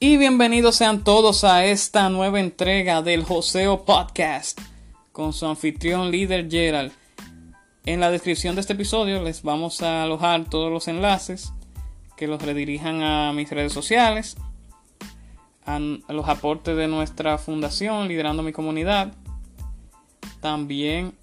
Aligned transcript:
Y 0.00 0.16
bienvenidos 0.16 0.76
sean 0.76 1.02
todos 1.02 1.42
a 1.42 1.64
esta 1.64 2.08
nueva 2.08 2.38
entrega 2.38 3.02
del 3.02 3.24
Joseo 3.24 3.84
Podcast 3.84 4.60
con 5.10 5.32
su 5.32 5.44
anfitrión 5.44 6.12
líder 6.12 6.48
Gerald. 6.48 6.92
En 7.84 7.98
la 7.98 8.08
descripción 8.08 8.54
de 8.54 8.60
este 8.60 8.74
episodio 8.74 9.20
les 9.20 9.42
vamos 9.42 9.82
a 9.82 10.04
alojar 10.04 10.44
todos 10.44 10.70
los 10.70 10.86
enlaces 10.86 11.52
que 12.16 12.28
los 12.28 12.40
redirijan 12.40 13.02
a 13.02 13.32
mis 13.32 13.50
redes 13.50 13.72
sociales, 13.72 14.36
a 15.66 15.80
los 15.80 16.28
aportes 16.28 16.76
de 16.76 16.86
nuestra 16.86 17.36
fundación 17.36 18.06
Liderando 18.06 18.44
mi 18.44 18.52
Comunidad, 18.52 19.14
también 20.40 21.14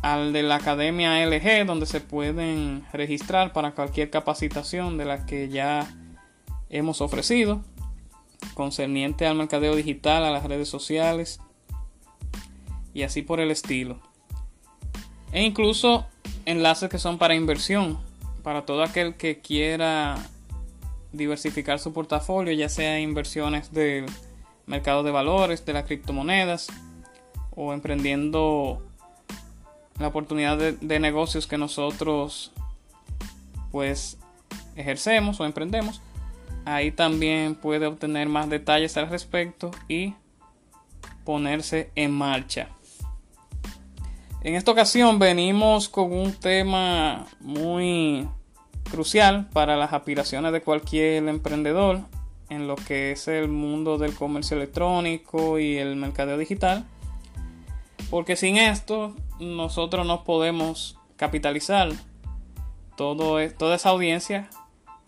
al 0.00 0.32
de 0.32 0.44
la 0.44 0.56
Academia 0.56 1.26
LG 1.26 1.66
donde 1.66 1.86
se 1.86 2.00
pueden 2.00 2.84
registrar 2.92 3.52
para 3.52 3.72
cualquier 3.72 4.10
capacitación 4.10 4.96
de 4.96 5.06
la 5.06 5.26
que 5.26 5.48
ya 5.48 5.88
hemos 6.70 7.00
ofrecido 7.00 7.62
concerniente 8.54 9.26
al 9.26 9.36
mercadeo 9.36 9.74
digital, 9.74 10.24
a 10.24 10.30
las 10.30 10.44
redes 10.44 10.68
sociales 10.68 11.40
y 12.92 13.02
así 13.02 13.22
por 13.22 13.40
el 13.40 13.50
estilo. 13.50 13.98
E 15.32 15.42
incluso 15.42 16.06
enlaces 16.44 16.88
que 16.88 16.98
son 16.98 17.18
para 17.18 17.34
inversión, 17.34 17.98
para 18.42 18.64
todo 18.64 18.82
aquel 18.82 19.14
que 19.14 19.40
quiera 19.40 20.16
diversificar 21.12 21.78
su 21.78 21.92
portafolio, 21.92 22.52
ya 22.52 22.68
sea 22.68 23.00
inversiones 23.00 23.72
del 23.72 24.06
mercado 24.66 25.02
de 25.02 25.10
valores, 25.10 25.64
de 25.64 25.72
las 25.72 25.84
criptomonedas 25.84 26.68
o 27.50 27.72
emprendiendo 27.72 28.82
la 29.98 30.08
oportunidad 30.08 30.58
de, 30.58 30.72
de 30.72 30.98
negocios 31.00 31.46
que 31.46 31.58
nosotros 31.58 32.52
pues 33.70 34.18
ejercemos 34.76 35.40
o 35.40 35.44
emprendemos 35.44 36.00
Ahí 36.64 36.90
también 36.90 37.54
puede 37.54 37.86
obtener 37.86 38.28
más 38.28 38.48
detalles 38.48 38.96
al 38.96 39.10
respecto 39.10 39.70
y 39.88 40.14
ponerse 41.24 41.90
en 41.94 42.10
marcha. 42.10 42.68
En 44.42 44.54
esta 44.54 44.72
ocasión 44.72 45.18
venimos 45.18 45.88
con 45.88 46.12
un 46.12 46.32
tema 46.32 47.26
muy 47.40 48.28
crucial 48.90 49.48
para 49.52 49.76
las 49.76 49.92
aspiraciones 49.92 50.52
de 50.52 50.60
cualquier 50.60 51.26
emprendedor 51.28 52.00
en 52.50 52.66
lo 52.66 52.76
que 52.76 53.12
es 53.12 53.26
el 53.28 53.48
mundo 53.48 53.96
del 53.98 54.14
comercio 54.14 54.56
electrónico 54.56 55.58
y 55.58 55.78
el 55.78 55.96
mercadeo 55.96 56.36
digital. 56.36 56.84
Porque 58.10 58.36
sin 58.36 58.56
esto 58.58 59.14
nosotros 59.40 60.06
no 60.06 60.24
podemos 60.24 60.98
capitalizar 61.16 61.90
todo, 62.96 63.40
e, 63.40 63.50
toda 63.50 63.76
esa 63.76 63.90
audiencia 63.90 64.48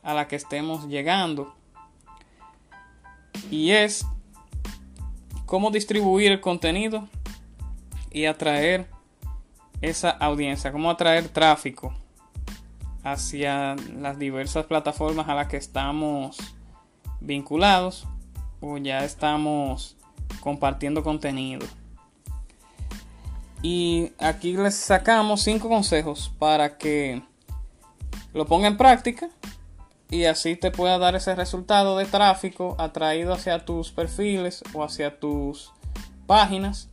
a 0.07 0.15
la 0.15 0.29
que 0.29 0.37
estemos 0.37 0.87
llegando. 0.87 1.53
Y 3.51 3.73
es 3.73 4.07
cómo 5.47 5.73
distribuir 5.73 6.31
el 6.31 6.41
contenido 6.41 7.09
y 8.13 8.27
atraer 8.27 8.89
esa 9.83 10.11
audiencia, 10.11 10.71
cómo 10.71 10.91
atraer 10.91 11.29
tráfico 11.29 11.93
hacia 13.03 13.75
las 13.99 14.19
diversas 14.19 14.67
plataformas 14.67 15.29
a 15.29 15.35
las 15.35 15.49
que 15.49 15.57
estamos 15.57 16.39
vinculados 17.21 18.07
o 18.61 18.79
ya 18.79 19.05
estamos 19.05 19.97
compartiendo 20.41 21.03
contenido. 21.03 21.67
Y 23.61 24.13
aquí 24.19 24.57
les 24.57 24.77
sacamos 24.77 25.43
cinco 25.43 25.69
consejos 25.69 26.33
para 26.39 26.79
que 26.79 27.23
lo 28.33 28.47
ponga 28.47 28.69
en 28.69 28.77
práctica 28.77 29.29
y 30.11 30.25
así 30.25 30.57
te 30.57 30.71
pueda 30.71 30.99
dar 30.99 31.17
ese 31.17 31.35
resultado 31.35 31.97
de 31.99 32.05
tráfico 32.05 32.77
atraído 32.79 33.33
hacia 33.33 33.65
tus 33.65 33.91
perfiles 33.91 34.63
o 34.73 34.85
hacia 34.85 35.19
tus 35.19 35.73
páginas 36.27 36.89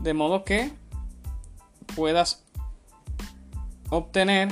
de 0.00 0.14
modo 0.14 0.44
que 0.44 0.72
puedas 1.94 2.44
obtener 3.90 4.48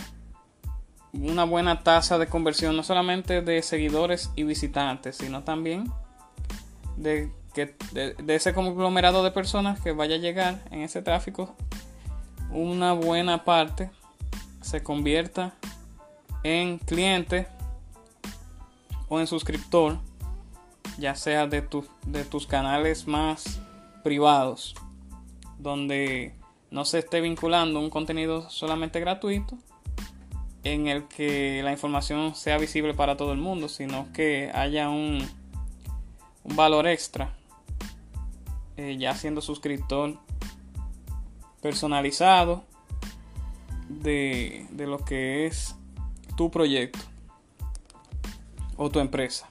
una 1.12 1.44
buena 1.44 1.82
tasa 1.82 2.18
de 2.18 2.26
conversión 2.26 2.76
no 2.76 2.82
solamente 2.82 3.40
de 3.40 3.62
seguidores 3.62 4.30
y 4.36 4.42
visitantes 4.42 5.16
sino 5.16 5.44
también 5.44 5.90
de, 6.96 7.30
que, 7.54 7.74
de 7.92 8.34
ese 8.34 8.52
conglomerado 8.52 9.24
de 9.24 9.30
personas 9.30 9.80
que 9.80 9.92
vaya 9.92 10.16
a 10.16 10.18
llegar 10.18 10.62
en 10.70 10.82
ese 10.82 11.00
tráfico 11.00 11.54
una 12.50 12.92
buena 12.92 13.44
parte 13.44 13.90
se 14.60 14.82
convierta 14.82 15.54
en 16.46 16.78
cliente 16.78 17.48
o 19.08 19.18
en 19.18 19.26
suscriptor, 19.26 19.98
ya 20.96 21.16
sea 21.16 21.48
de, 21.48 21.64
de 22.06 22.24
tus 22.24 22.46
canales 22.46 23.08
más 23.08 23.60
privados, 24.04 24.76
donde 25.58 26.34
no 26.70 26.84
se 26.84 27.00
esté 27.00 27.20
vinculando 27.20 27.80
un 27.80 27.90
contenido 27.90 28.48
solamente 28.48 29.00
gratuito, 29.00 29.58
en 30.62 30.86
el 30.86 31.08
que 31.08 31.62
la 31.64 31.72
información 31.72 32.36
sea 32.36 32.58
visible 32.58 32.94
para 32.94 33.16
todo 33.16 33.32
el 33.32 33.38
mundo, 33.38 33.68
sino 33.68 34.12
que 34.12 34.52
haya 34.54 34.88
un, 34.88 35.28
un 36.44 36.56
valor 36.56 36.86
extra, 36.86 37.34
eh, 38.76 38.96
ya 38.98 39.16
siendo 39.16 39.40
suscriptor 39.40 40.16
personalizado 41.60 42.62
de, 43.88 44.68
de 44.70 44.86
lo 44.86 45.04
que 45.04 45.46
es 45.46 45.74
tu 46.36 46.50
proyecto 46.50 47.00
o 48.76 48.90
tu 48.90 49.00
empresa. 49.00 49.48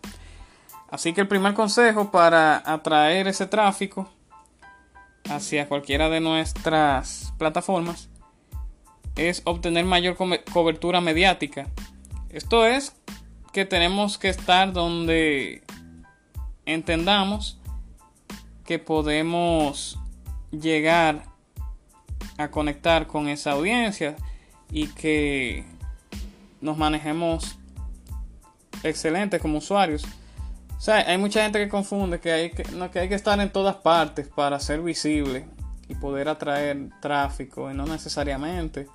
Así 0.90 1.14
que 1.14 1.22
el 1.22 1.28
primer 1.28 1.54
consejo 1.54 2.12
para 2.12 2.62
atraer 2.66 3.28
ese 3.28 3.48
tráfico 3.48 4.10
hacia 5.30 5.68
cualquiera 5.68 6.10
de 6.10 6.22
nuestras 6.22 7.34
plataformas 7.38 8.10
es 9.16 9.42
obtener 9.46 9.86
mayor 9.86 10.16
cobertura 10.54 11.02
mediática. 11.02 11.68
Esto 12.30 12.66
es 12.66 12.96
que 13.52 13.66
tenemos 13.66 14.18
que 14.18 14.30
estar 14.30 14.74
donde 14.74 15.64
entendamos 16.66 17.60
que 18.66 18.80
podemos 18.80 19.98
llegar 20.52 21.24
a 22.38 22.50
conectar 22.50 23.08
con 23.08 23.30
esa 23.30 23.52
audiencia 23.52 24.16
y 24.72 24.88
que 24.88 25.66
nos 26.66 26.78
manejemos 26.78 27.58
excelentes 28.84 29.42
como 29.42 29.60
usuarios. 29.60 30.04
O 30.78 30.82
sea, 30.82 30.98
hay 30.98 31.18
mucha 31.18 31.44
gente 31.44 31.60
que 31.60 31.70
confunde 31.70 32.20
que 32.20 32.32
hay 32.32 32.50
que, 32.50 33.16
estar 33.16 33.40
en 33.40 33.52
todas 33.52 33.76
partes 33.76 34.28
para 34.28 34.60
ser 34.60 34.82
visible 34.82 35.46
y 35.88 35.96
poder 35.96 36.28
atraer 36.28 36.90
tráfico, 37.00 37.72
y 37.72 37.74
no 37.76 37.86
necesariamente. 37.86 38.88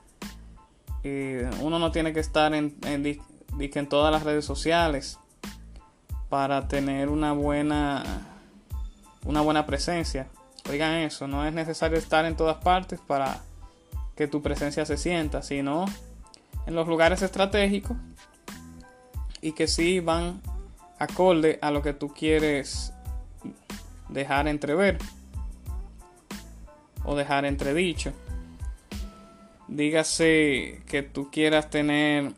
uno 1.63 1.79
no 1.79 1.91
tiene 1.93 2.13
que 2.13 2.21
estar 2.21 2.53
en 2.55 3.89
todas 3.89 4.13
las 4.13 4.25
redes 4.25 4.45
sociales 4.45 5.19
para 6.29 6.69
tener 6.69 7.09
una 7.09 7.33
buena, 7.33 8.03
una 9.25 9.41
buena 9.41 9.65
presencia. 9.65 10.29
Oigan 10.69 10.95
eso, 10.95 11.27
no 11.29 11.47
es 11.47 11.55
necesario 11.55 11.97
estar 11.97 12.25
en 12.25 12.37
todas 12.37 12.59
partes 12.59 13.01
para 13.01 13.41
que 14.17 14.27
tu 14.27 14.43
presencia 14.43 14.85
se 14.85 14.97
sienta, 14.97 15.43
sino 15.43 15.87
en 16.71 16.77
los 16.77 16.87
lugares 16.87 17.21
estratégicos 17.21 17.97
y 19.43 19.53
que 19.53 19.67
sí 19.67 19.99
van 19.99 20.41
acorde 20.99 21.59
a 21.63 21.73
lo 21.73 21.83
que 21.83 21.93
tú 21.93 22.09
quieres 22.09 22.93
dejar 24.09 24.47
entrever 24.47 24.99
o 27.05 27.17
dejar 27.17 27.45
entredicho. 27.45 28.13
Dígase 29.67 30.83
que 30.87 31.03
tú 31.03 31.31
quieras 31.31 31.71
tener 31.71 32.33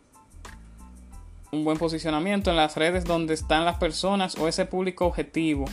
un 1.50 1.64
buen 1.64 1.76
posicionamiento 1.76 2.48
en 2.50 2.56
las 2.56 2.76
redes 2.76 3.04
donde 3.04 3.34
están 3.34 3.66
las 3.66 3.76
personas 3.76 4.38
o 4.38 4.48
ese 4.48 4.64
público 4.64 5.04
objetivo 5.04 5.66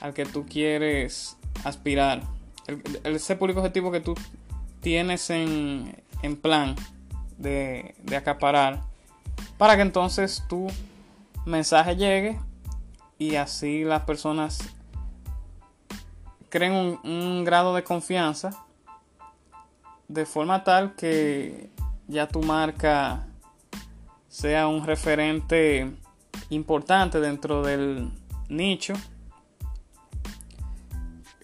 al 0.00 0.14
que 0.14 0.24
tú 0.24 0.46
quieres 0.46 1.36
aspirar. 1.64 2.22
ese 3.04 3.36
público 3.36 3.60
objetivo 3.60 3.92
que 3.92 4.00
tú 4.00 4.14
tienes 4.80 5.28
en, 5.28 5.94
plan 6.40 6.74
de, 7.40 7.94
acaparar. 8.16 8.82
Para 9.58 9.76
que 9.76 9.82
entonces 9.82 10.44
tu 10.48 10.68
mensaje 11.46 11.96
llegue 11.96 12.38
y 13.18 13.36
así 13.36 13.84
las 13.84 14.02
personas 14.02 14.58
creen 16.48 16.98
un, 17.02 17.44
grado 17.44 17.74
de 17.74 17.82
confianza 17.82 18.50
de 20.08 20.26
forma 20.26 20.64
tal 20.64 20.94
que 20.94 21.70
ya 22.08 22.26
tu 22.26 22.42
marca 22.42 23.26
sea 24.28 24.66
un 24.66 24.84
referente 24.84 25.90
importante 26.50 27.20
dentro 27.20 27.62
del 27.62 28.10
nicho 28.48 28.94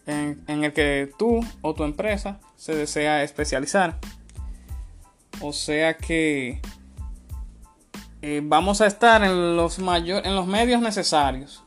en, 0.06 0.64
el 0.64 0.72
que 0.72 1.12
tú 1.18 1.40
o 1.62 1.74
tu 1.74 1.84
empresa 1.84 2.40
se 2.56 2.74
desea 2.74 3.22
especializar. 3.22 3.98
O 5.40 5.52
sea 5.52 5.96
que 5.96 6.60
eh, 8.22 8.40
vamos 8.42 8.80
a 8.80 8.86
estar 8.86 9.22
en 9.22 9.56
los, 9.56 9.78
mayor, 9.78 10.26
en 10.26 10.34
los 10.34 10.46
medios 10.46 10.80
necesarios. 10.80 11.62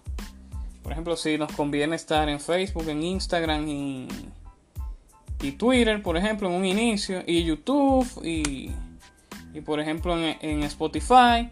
Por 0.83 0.91
ejemplo, 0.91 1.15
si 1.15 1.37
nos 1.37 1.51
conviene 1.51 1.95
estar 1.95 2.27
en 2.29 2.39
Facebook, 2.39 2.89
en 2.89 3.03
Instagram 3.03 3.67
y, 3.67 4.07
Twitter, 5.57 6.01
por 6.01 6.17
ejemplo, 6.17 6.49
en 6.49 6.55
un 6.55 6.65
inicio, 6.65 7.23
y 7.25 7.43
YouTube 7.43 8.07
y 8.25 8.71
y 9.53 9.61
por 9.61 9.79
ejemplo 9.79 10.17
en, 10.17 10.63
Spotify, 10.63 11.49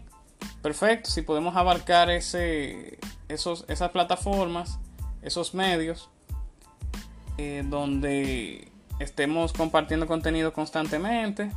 perfecto, 0.62 1.10
si 1.10 1.22
podemos 1.22 1.56
abarcar 1.56 2.10
ese, 2.10 2.98
esos, 3.28 3.64
esas 3.68 3.90
plataformas, 3.90 4.78
esos 5.22 5.54
medios, 5.54 6.08
eh, 7.38 7.64
donde 7.66 8.70
estemos 9.00 9.52
compartiendo 9.52 10.06
contenido 10.06 10.52
constantemente, 10.52 11.50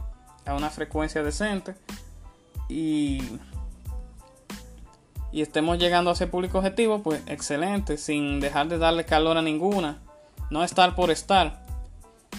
a 0.46 0.56
una 0.56 0.70
frecuencia 0.70 1.24
decente, 1.24 1.76
y, 2.70 3.22
y 5.32 5.42
estemos 5.42 5.78
llegando 5.78 6.10
a 6.10 6.14
ese 6.14 6.28
público 6.28 6.60
objetivo, 6.60 7.04
pues 7.04 7.22
excelente, 7.28 7.98
sin 7.98 8.40
dejar 8.40 8.68
de 8.68 8.78
darle 8.78 9.06
calor 9.06 9.38
a 9.38 9.42
ninguna, 9.42 10.00
no 10.50 10.64
estar 10.64 10.96
por 10.96 11.12
estar, 11.12 11.66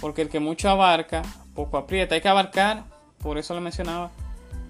porque 0.00 0.22
el 0.22 0.28
que 0.28 0.40
mucho 0.40 0.68
abarca, 0.68 1.22
poco 1.54 1.76
aprieta, 1.76 2.14
hay 2.14 2.20
que 2.20 2.28
abarcar 2.28 2.84
por 3.22 3.38
eso 3.38 3.54
le 3.54 3.60
mencionaba 3.60 4.10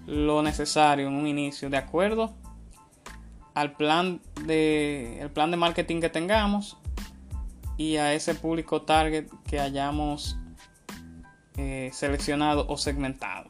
lo 0.07 0.43
necesario 0.43 1.09
en 1.09 1.15
un 1.15 1.27
inicio, 1.27 1.71
de 1.71 1.79
acuerdo 1.79 2.33
al 3.55 3.73
plan 3.73 4.21
de, 4.45 5.21
el 5.21 5.31
plan 5.31 5.51
de 5.51 5.57
marketing 5.57 6.01
que 6.01 6.09
tengamos 6.09 6.77
y 7.77 7.97
a 7.97 8.15
ese 8.15 8.35
público 8.35 8.83
target 8.83 9.27
que 9.47 9.59
hayamos 9.59 10.37
eh, 11.57 11.91
seleccionado 11.93 12.67
o 12.69 12.77
segmentado 12.77 13.47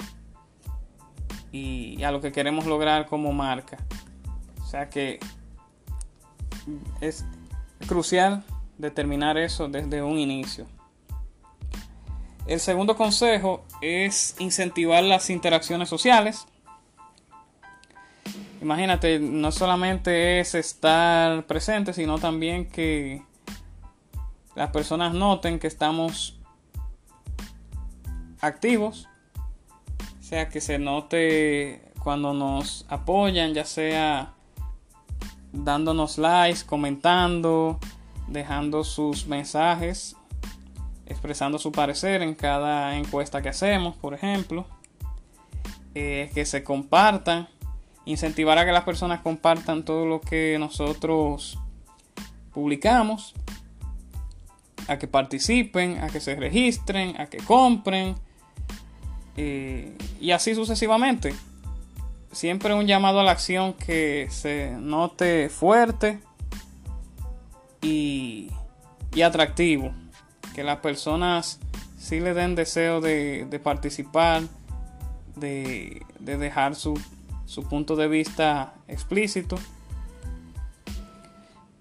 y 1.53 2.03
a 2.03 2.11
lo 2.11 2.21
que 2.21 2.33
queremos 2.33 2.67
lograr 2.67 3.07
como 3.07 3.33
marca. 3.33 3.79
O 4.63 4.67
sea 4.67 4.89
que 4.89 5.21
es 7.01 7.25
crucial 7.87 8.43
determinar 8.79 9.37
eso 9.37 9.69
desde 9.69 10.03
un 10.03 10.19
inicio. 10.19 10.67
El 12.47 12.59
segundo 12.59 12.97
consejo 12.97 13.65
es 13.81 14.35
incentivar 14.39 15.05
las 15.05 15.31
interacciones 15.31 15.89
sociales. 15.89 16.47
Imagínate, 18.61 19.21
no 19.21 19.53
solamente 19.53 20.41
es 20.41 20.55
estar 20.55 21.47
presente, 21.47 21.93
sino 21.93 22.19
también 22.19 22.67
que 22.67 23.23
las 24.55 24.71
personas 24.71 25.15
noten 25.15 25.59
que 25.59 25.67
estamos 25.67 26.41
activos. 28.43 29.09
O 30.21 30.23
sea, 30.23 30.49
que 30.49 30.61
se 30.61 30.79
note 30.79 31.93
cuando 32.03 32.35
nos 32.35 32.85
apoyan, 32.89 33.55
ya 33.55 33.65
sea 33.65 34.35
dándonos 35.53 36.19
likes, 36.19 36.65
comentando, 36.67 37.79
dejando 38.29 38.85
sus 38.85 39.27
mensajes 39.27 40.17
expresando 41.13 41.59
su 41.59 41.71
parecer 41.73 42.23
en 42.23 42.35
cada 42.35 42.97
encuesta 42.97 43.43
que 43.43 43.49
hacemos, 43.49 43.97
por 43.97 44.15
ejemplo. 44.15 44.67
Eh, 45.95 46.31
que 46.35 46.47
se 46.47 46.65
compartan, 46.65 47.49
incentivar 48.07 48.59
a 48.59 48.65
que 48.65 48.73
las 48.73 48.85
personas 48.85 49.21
compartan 49.21 49.85
todo 49.85 50.07
lo 50.07 50.23
que 50.23 50.57
nosotros 50.59 51.59
publicamos, 52.53 53.35
a 54.89 54.99
que 54.99 55.07
participen, 55.07 55.99
a 56.03 56.09
que 56.09 56.21
se 56.21 56.35
registren, 56.35 57.21
a 57.21 57.27
que 57.27 57.39
compren, 57.39 58.15
y 59.37 60.31
así 60.31 60.55
sucesivamente. 60.55 61.35
Siempre 62.33 62.73
un 62.75 62.87
llamado 62.87 63.21
a 63.21 63.25
la 63.25 63.33
acción 63.33 63.75
que 63.75 64.29
se 64.31 64.71
note 64.79 65.51
fuerte 65.51 66.19
y, 67.83 68.51
y 69.15 69.23
atractivo 69.23 69.93
que 70.55 70.65
las 70.65 70.79
personas 70.79 71.59
sí 71.99 72.21
le 72.21 72.35
den 72.35 72.55
deseo 72.55 73.01
de, 73.01 73.61
participar, 73.63 74.43
de, 75.37 76.03
dejar 76.19 76.75
su, 76.75 76.99
punto 77.69 77.97
de 77.97 78.09
vista 78.09 78.75
explícito 78.89 79.57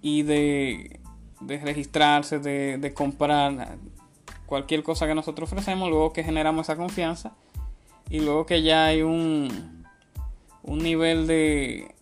y 0.01 0.24
de, 0.24 1.00
registrarse, 1.41 2.39
de, 2.39 2.93
comprar 2.93 3.77
cualquier 4.46 4.84
cosa 4.84 5.08
que 5.08 5.15
nosotros 5.15 5.51
ofrecemos, 5.51 5.89
luego 5.89 6.13
que 6.13 6.24
generamos 6.24 6.65
esa 6.65 6.75
confianza 6.75 7.34
y 8.10 8.20
luego 8.20 8.46
que 8.46 8.62
ya 8.62 8.86
hay 8.86 9.01
un, 9.01 9.86
un 10.63 10.79
nivel 10.79 11.27
de 11.27 11.93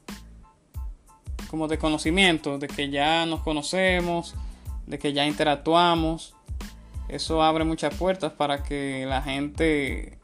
como 1.49 1.67
de 1.67 1.79
conocimiento, 1.79 2.59
de 2.59 2.67
que 2.67 2.89
ya 2.89 3.25
nos 3.25 3.41
conocemos, 3.41 4.35
de 4.85 4.99
que 4.99 5.13
ya 5.13 5.25
interactuamos 5.25 6.35
eso 7.09 7.41
abre 7.41 7.63
muchas 7.63 7.93
puertas 7.95 8.31
para 8.31 8.61
que 8.63 9.05
la 9.07 9.23
gente 9.23 10.19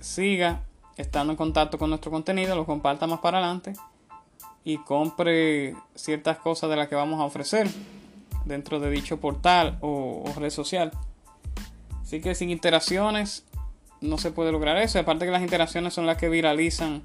siga 0.00 0.62
estando 0.96 1.34
en 1.34 1.36
contacto 1.36 1.78
con 1.78 1.90
nuestro 1.90 2.10
contenido, 2.10 2.56
lo 2.56 2.64
comparta 2.64 3.06
más 3.06 3.20
para 3.20 3.38
adelante 3.38 3.74
y 4.64 4.78
compre 4.78 5.76
ciertas 5.94 6.38
cosas 6.38 6.70
de 6.70 6.76
las 6.76 6.88
que 6.88 6.94
vamos 6.94 7.20
a 7.20 7.24
ofrecer 7.24 7.68
dentro 8.46 8.80
de 8.80 8.90
dicho 8.90 9.20
portal 9.20 9.76
o, 9.82 10.24
red 10.36 10.48
social. 10.48 10.92
Así 12.00 12.22
que 12.22 12.34
sin 12.34 12.48
interacciones 12.48 13.44
no 14.00 14.18
se 14.18 14.30
puede 14.30 14.52
lograr 14.52 14.76
eso. 14.78 14.98
Aparte 14.98 15.24
que 15.24 15.30
las 15.30 15.42
interacciones 15.42 15.94
son 15.94 16.06
las 16.06 16.16
que 16.16 16.28
viralizan 16.28 17.02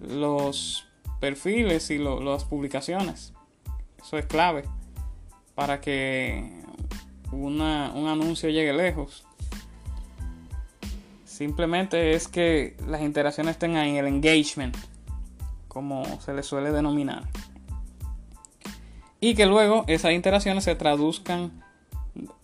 los 0.00 0.86
perfiles 1.20 1.90
y 1.90 1.98
las 1.98 2.44
publicaciones. 2.44 3.32
Eso 4.00 4.18
es 4.18 4.26
clave 4.26 4.64
para 5.54 5.80
que 5.80 6.62
un 7.32 7.60
anuncio 7.60 8.48
llegue 8.48 8.72
lejos. 8.72 9.24
Simplemente 11.24 12.12
es 12.12 12.28
que 12.28 12.76
las 12.86 13.00
interacciones 13.02 13.56
ahí, 13.62 13.96
el 13.96 14.06
engagement, 14.06 14.76
como 15.68 16.20
se 16.20 16.34
le 16.34 16.42
suele 16.42 16.70
denominar. 16.70 17.24
Y 19.20 19.34
que 19.34 19.46
luego 19.46 19.84
esas 19.86 20.12
interacciones 20.12 20.64
se 20.64 20.74
traduzcan. 20.74 21.62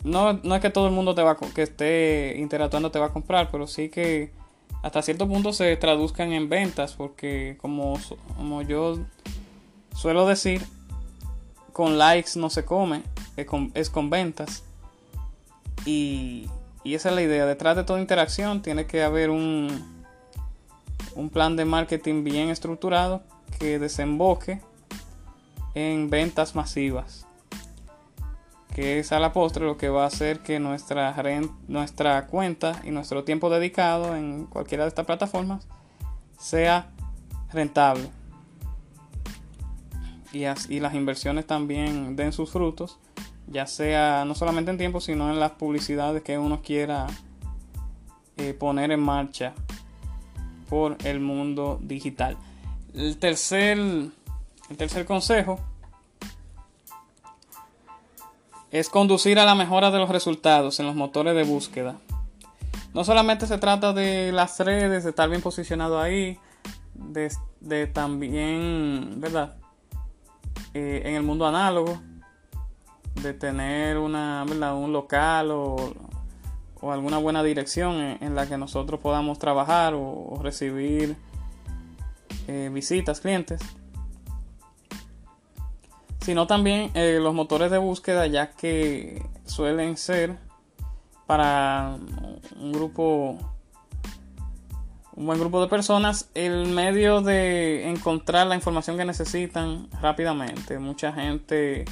No, 0.04 0.35
no 0.35 0.54
es 0.54 0.61
que 0.61 0.70
todo 0.70 0.87
el 0.87 0.92
mundo 0.92 1.14
te 1.14 1.23
va, 1.23 1.37
que 1.37 1.62
esté 1.62 2.37
interactuando 2.38 2.90
te 2.90 2.99
va 2.99 3.06
a 3.06 3.12
comprar, 3.12 3.50
pero 3.50 3.66
sí 3.66 3.88
que 3.88 4.30
hasta 4.82 5.02
cierto 5.02 5.26
punto 5.26 5.52
se 5.52 5.76
traduzcan 5.76 6.32
en 6.32 6.49
ventas, 6.49 6.94
porque 6.94 7.56
como, 7.61 7.99
como 8.37 8.62
yo 8.62 8.99
suelo 9.94 10.26
decir, 10.26 10.64
con 11.73 11.99
likes 11.99 12.30
no 12.37 12.50
se 12.50 12.64
come, 12.64 13.02
es 13.37 13.90
con 13.90 14.11
ventas. 14.11 14.62
Y, 15.85 16.49
esa 16.85 17.08
es 17.08 17.14
la 17.14 17.23
idea. 17.23 17.46
Detrás 17.46 17.76
de 17.76 17.85
toda 17.85 18.00
interacción 18.00 18.62
tiene 18.62 18.87
que 18.87 19.02
haber 19.02 19.30
un, 19.30 20.04
un 21.16 21.30
plan 21.30 21.56
de 21.56 21.64
marketing 21.64 22.23
bien 22.23 22.49
estructurado 22.49 23.23
que 23.58 23.78
desemboque 23.78 24.61
en 25.75 26.08
ventas 26.11 26.54
masivas. 26.54 27.25
Que 28.76 28.99
es 28.99 29.11
a 29.11 29.18
la 29.18 29.33
postre 29.33 29.64
lo 29.64 29.78
que 29.78 29.88
va 29.88 30.04
a 30.04 30.09
hacer 30.09 30.40
que 30.40 30.61
nuestra, 30.61 31.16
nuestra 31.66 32.26
cuenta 32.26 32.83
y 32.85 32.90
nuestro 32.90 33.25
tiempo 33.25 33.49
dedicado 33.49 34.14
en 34.14 34.45
cualquiera 34.45 34.85
de 34.85 34.88
estas 34.88 35.06
plataformas 35.06 35.66
sea 36.38 36.90
rentable 37.54 38.11
y, 40.30 40.80
las 40.80 40.95
inversiones 40.95 41.47
también 41.47 42.16
den 42.16 42.35
sus 42.35 42.50
frutos, 42.50 42.99
ya 43.47 43.66
sea 43.66 44.26
no 44.26 44.35
solamente 44.35 44.73
en 44.73 44.76
tiempo, 44.76 45.00
sino 45.00 45.33
en 45.33 45.40
las 45.40 45.52
publicidades 45.52 46.23
que 46.23 46.37
uno 46.37 46.61
quiera 46.61 47.06
eh, 48.37 48.52
poner 48.52 48.90
en 48.90 49.00
marcha 49.00 49.54
por 50.68 50.99
el 51.02 51.21
mundo 51.21 51.78
digital. 51.80 52.37
El 52.92 53.16
tercer, 53.16 53.78
el 53.78 54.76
tercer 54.76 55.06
consejo 55.06 55.61
es 58.78 58.90
conducir 58.90 59.38
a 59.38 59.47
la 59.47 59.54
mejora 59.54 59.90
de 59.90 59.99
los 59.99 60.11
resultados 60.11 60.78
en 60.80 60.87
los 60.87 60.95
motores 60.95 61.35
de 61.35 61.45
búsqueda. 61.45 61.97
No 62.92 63.04
solamente 63.04 63.47
se 63.47 63.56
trata 63.56 63.95
de 63.95 64.33
las 64.33 64.61
redes, 64.61 65.04
de 65.04 65.11
estar 65.11 65.28
bien 65.30 65.40
posicionado 65.40 65.99
ahí, 65.99 66.38
de, 66.95 67.87
también, 67.87 69.14
¿verdad? 69.18 69.56
Eh, 70.75 71.02
en 71.06 71.14
el 71.14 71.23
mundo 71.23 71.47
análogo, 71.47 71.99
de 73.23 73.33
tener 73.33 73.97
una, 73.97 74.45
un 74.75 74.92
local 74.92 75.50
o, 75.50 75.95
alguna 76.83 77.18
buena 77.18 77.42
dirección 77.42 77.97
en, 78.21 78.35
la 78.35 78.47
que 78.47 78.56
nosotros 78.59 79.00
podamos 79.00 79.38
trabajar 79.38 79.95
o, 79.97 80.38
recibir 80.42 81.16
eh, 82.47 82.71
visitas, 82.73 83.21
clientes 83.21 83.61
sino 86.20 86.46
también 86.46 86.90
eh, 86.94 87.18
los 87.20 87.35
motores 87.35 87.70
de 87.70 87.78
búsqueda, 87.78 88.26
ya 88.26 88.50
que 88.50 89.23
suelen 89.44 89.96
ser 89.96 90.37
para 91.26 91.96
un 92.61 92.73
grupo, 92.73 93.38
un 95.14 95.26
buen 95.26 95.38
grupo 95.38 95.61
de 95.61 95.68
personas, 95.68 96.30
el 96.35 96.66
medio 96.66 97.20
de 97.20 97.88
encontrar 97.88 98.46
la 98.46 98.54
información 98.54 98.96
que 98.96 99.04
necesitan 99.04 99.88
rápidamente. 100.00 100.78
Mucha 100.78 101.12
gente 101.12 101.85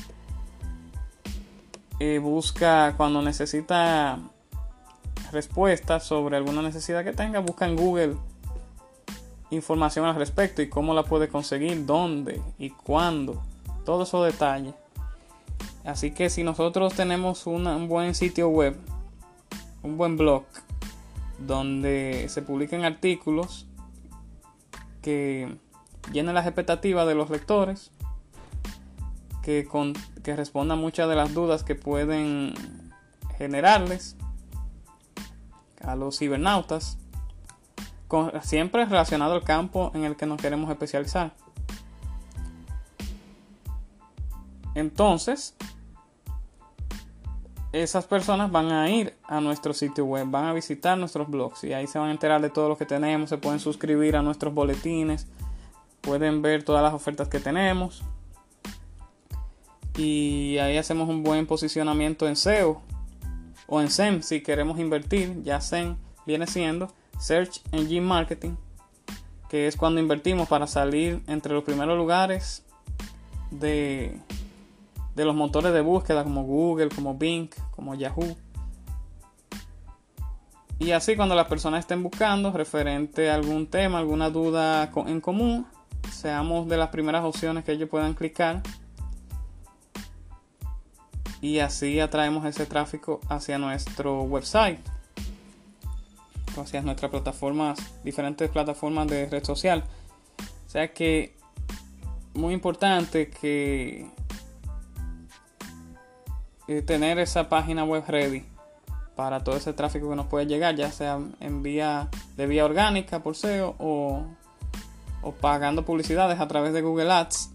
eh, 2.00 2.19
busca 2.19 2.95
cuando 2.97 3.23
necesita 3.23 4.19
respuestas 5.33 6.04
sobre 6.04 6.37
alguna 6.37 6.62
necesidad 6.62 7.04
que 7.04 7.12
tenga, 7.12 7.40
busca 7.40 7.66
en 7.66 7.76
Google 7.76 8.16
información 9.50 10.07
al 10.07 10.16
respecto 10.16 10.62
y 10.62 10.69
cómo 10.69 10.95
la 10.95 11.04
puede 11.04 11.28
conseguir, 11.28 11.87
dónde 11.87 12.40
y 12.59 12.71
cuándo 12.71 13.43
todos 13.85 14.09
esos 14.09 14.26
detalles. 14.26 14.75
Así 15.85 16.12
que 16.12 16.31
si 16.31 16.43
nosotros 16.43 16.95
tenemos 16.95 17.47
un 17.47 17.88
buen 17.88 18.14
sitio 18.14 18.49
web, 18.49 18.76
un 19.83 19.97
buen 19.99 20.17
blog, 20.17 20.45
donde 21.38 22.26
se 22.29 22.43
publiquen 22.43 22.85
artículos 22.85 23.67
que 25.03 25.59
llenen 26.12 26.35
las 26.35 26.47
expectativas 26.47 27.07
de 27.07 27.14
los 27.14 27.29
lectores, 27.29 27.91
que, 29.43 29.69
que 30.23 30.37
respondan 30.37 30.79
muchas 30.79 31.09
de 31.09 31.17
las 31.17 31.35
dudas 31.35 31.64
que 31.64 31.75
pueden 31.75 32.55
generarles 33.37 34.17
a 35.83 35.97
los 35.97 36.19
cibernautas, 36.19 36.97
siempre 38.43 38.87
relacionado 38.87 39.35
al 39.35 39.45
campo 39.45 39.91
en 39.95 40.05
el 40.05 40.17
que 40.17 40.25
nos 40.25 40.41
queremos 40.41 40.71
especializar. 40.71 41.35
Entonces, 44.75 45.54
esas 47.73 48.04
personas 48.07 48.52
van 48.52 48.71
a 48.71 48.88
ir 48.88 49.16
a 49.25 49.40
nuestro 49.40 49.75
sitio 49.75 50.04
web, 50.04 50.26
van 50.31 50.45
a 50.45 50.52
visitar 50.52 50.97
nuestros 50.97 51.28
blogs 51.28 51.64
y 51.64 51.73
ahí 51.73 51.88
se 51.88 51.99
van 51.99 52.09
a 52.09 52.12
enterar 52.12 52.40
de 52.40 52.50
todo 52.50 52.69
lo 52.69 52.78
que 52.78 52.87
tenemos, 52.87 53.31
se 53.31 53.38
pueden 53.38 53.59
suscribir 53.59 54.14
a 54.16 54.23
nuestros 54.23 54.54
boletines, 54.54 55.26
pueden 56.00 56.40
ver 56.40 56.62
todas 56.62 56.83
las 56.83 56.95
ofertas 56.95 57.28
que 57.28 57.40
tenemos. 57.40 58.04
Y 59.97 60.59
ahí 60.59 60.76
hacemos 60.76 61.09
un 61.09 61.23
buen 61.23 61.47
posicionamiento 61.47 62.28
en 62.28 62.37
SEO 62.37 62.81
o 63.66 63.81
en 63.81 63.90
SEM 63.90 64.23
si 64.23 64.40
queremos 64.40 64.78
invertir, 64.78 65.43
ya 65.43 65.61
SEM 65.61 65.97
viene 66.26 66.47
siendo 66.47 66.93
Search 67.19 67.61
Engine 67.73 68.07
Marketing, 68.07 68.54
que 69.49 69.66
es 69.66 69.76
cuando 69.76 70.00
invertimos 70.00 70.49
para 70.49 70.66
salir 70.66 71.23
entre 71.26 71.54
los 71.54 71.64
primeros 71.64 71.97
lugares 71.97 72.64
de 73.50 74.19
de 75.14 75.25
los 75.25 75.35
motores 75.35 75.73
de 75.73 75.80
búsqueda 75.80 76.25
como 76.25 76.44
Google, 76.44 76.88
como 76.88 77.16
Bing, 77.16 77.49
como 77.71 77.94
Yahoo. 77.94 78.37
Y 80.78 80.90
así 80.90 81.16
cuando 81.16 81.35
las 81.35 81.47
personas 81.47 81.80
estén 81.80 82.02
buscando 82.02 82.52
referente 82.52 83.30
a 83.30 83.37
algún 83.37 83.68
tema, 83.68 83.99
alguna 83.99 84.28
duda 84.30 84.90
en 85.06 85.21
común, 85.21 85.66
seamos 86.11 86.68
de 86.68 86.76
las 86.76 86.88
primeras 86.88 87.25
opciones 87.25 87.64
que 87.64 87.73
ellos 87.73 87.88
puedan 87.88 88.14
clicar. 88.14 88.62
Y 91.40 91.59
así 91.59 92.00
atraemos 92.00 92.44
ese 92.47 92.66
tráfico 92.66 93.21
hacia 93.28 93.59
nuestro 93.59 94.23
website, 94.23 94.80
hacia 96.56 96.83
nuestras 96.83 97.11
plataformas, 97.11 97.78
diferentes 98.02 98.49
plataformas 98.50 99.06
de 99.09 99.26
red 99.26 99.44
social. 99.44 99.85
O 100.66 100.71
sea 100.71 100.92
que 100.92 101.37
muy 102.35 102.52
importante 102.52 103.30
que 103.30 104.11
tener 106.87 107.18
esa 107.18 107.49
página 107.49 107.85
web 107.85 108.04
ready 108.06 108.44
para 109.16 109.44
todo 109.44 109.56
ese 109.56 109.73
tráfico 109.73 110.11
que 110.11 110.16
nos 110.16 110.26
puede 110.26 110.47
llegar, 110.47 110.75
ya 110.75 110.90
sea 110.90 111.21
en 111.40 111.62
vía 111.62 112.09
de 112.37 112.47
vía 112.47 112.64
orgánica 112.64 113.23
por 113.23 113.37
SEO 113.37 113.76
o, 113.78 114.26
pagando 115.40 115.85
publicidades 115.85 116.40
a 116.40 116.49
través 116.49 116.73
de 116.73 116.83
Google 116.83 117.12
Ads, 117.12 117.50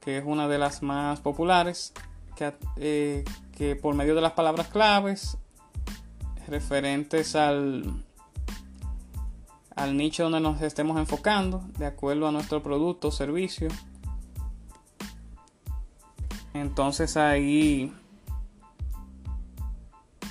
que 0.00 0.18
es 0.18 0.24
una 0.26 0.48
de 0.48 0.58
las 0.58 0.82
más 0.82 1.20
populares, 1.20 1.92
que, 2.36 2.52
eh, 2.76 3.24
que 3.56 3.76
por 3.76 3.94
medio 3.94 4.14
de 4.14 4.20
las 4.20 4.32
palabras 4.32 4.68
claves 4.68 5.38
referentes 6.48 7.36
al, 7.36 8.04
al 9.76 9.96
nicho 9.96 10.24
donde 10.24 10.40
nos 10.40 10.60
estemos 10.62 10.98
enfocando, 10.98 11.62
de 11.78 11.86
acuerdo 11.86 12.26
a 12.26 12.32
nuestro 12.32 12.62
producto 12.62 13.08
o 13.08 13.12
servicio, 13.12 13.68
entonces 16.54 17.16
ahí 17.16 17.92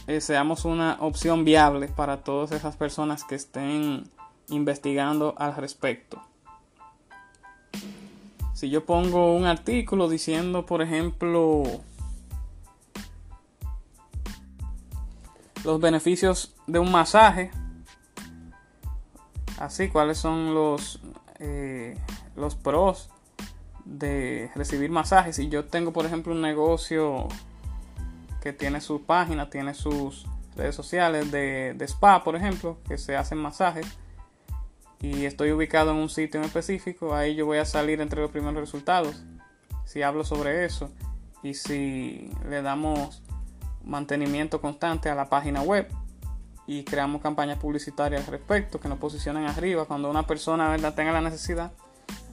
eh, 0.08 0.22
seamos 0.22 0.66
una 0.66 0.98
opción 1.00 1.46
viable 1.46 1.88
para 1.88 2.24
todas 2.24 2.52
esas 2.52 2.76
personas 2.76 3.24
que 3.24 3.36
estén 3.36 4.10
investigando 4.50 5.36
al 5.38 5.56
respecto. 5.56 6.22
Si 8.54 8.70
yo 8.70 8.86
pongo 8.86 9.36
un 9.36 9.46
artículo 9.46 10.10
diciendo, 10.10 10.66
por 10.66 10.82
ejemplo, 10.82 11.64
los 15.64 15.80
beneficios 15.80 16.56
de 16.68 16.80
un 16.80 16.92
masaje, 16.92 17.52
así, 19.60 19.90
cuáles 19.90 20.18
son 20.18 20.54
los, 20.54 21.02
eh, 21.40 21.98
los 22.36 22.56
pros 22.56 23.10
de 23.86 24.52
recibir 24.56 24.90
masajes. 24.90 25.36
Si 25.36 25.50
yo 25.50 25.66
tengo, 25.66 25.94
por 25.94 26.06
ejemplo, 26.06 26.34
un 26.34 26.42
negocio 26.42 27.28
que 28.42 28.54
tiene 28.54 28.82
su 28.82 29.04
página, 29.04 29.50
tiene 29.50 29.74
sus 29.74 30.26
redes 30.56 30.76
sociales 30.76 31.32
de, 31.32 31.76
spa, 31.82 32.24
por 32.24 32.36
ejemplo, 32.36 32.78
que 32.88 32.98
se 32.98 33.16
hacen 33.16 33.38
masajes, 33.38 33.88
y 35.00 35.26
estoy 35.26 35.52
ubicado 35.52 35.92
en 35.92 35.98
un 35.98 36.10
sitio 36.10 36.40
en 36.40 36.46
específico, 36.46 37.14
ahí 37.14 37.36
yo 37.36 37.46
voy 37.46 37.58
a 37.58 37.66
salir 37.66 38.00
entre 38.00 38.22
los 38.22 38.32
primeros 38.32 38.60
resultados. 38.60 39.24
Si 39.86 40.02
hablo 40.02 40.24
sobre 40.24 40.64
eso 40.64 40.92
y 41.42 41.56
si 41.56 42.32
le 42.48 42.62
damos 42.62 43.22
mantenimiento 43.84 44.62
constante 44.62 45.10
a 45.10 45.16
la 45.16 45.28
página 45.30 45.62
web 45.62 45.90
y 46.68 46.86
creamos 46.86 47.22
campañas 47.22 47.60
publicitarias 47.60 48.26
al 48.26 48.32
respecto 48.32 48.80
que 48.80 48.88
nos 48.88 48.98
posicionen 48.98 49.46
arriba 49.46 49.84
cuando 49.84 50.10
una 50.10 50.26
persona 50.26 50.70
¿verdad? 50.70 50.96
tenga 50.96 51.12
la 51.12 51.20
necesidad 51.20 51.74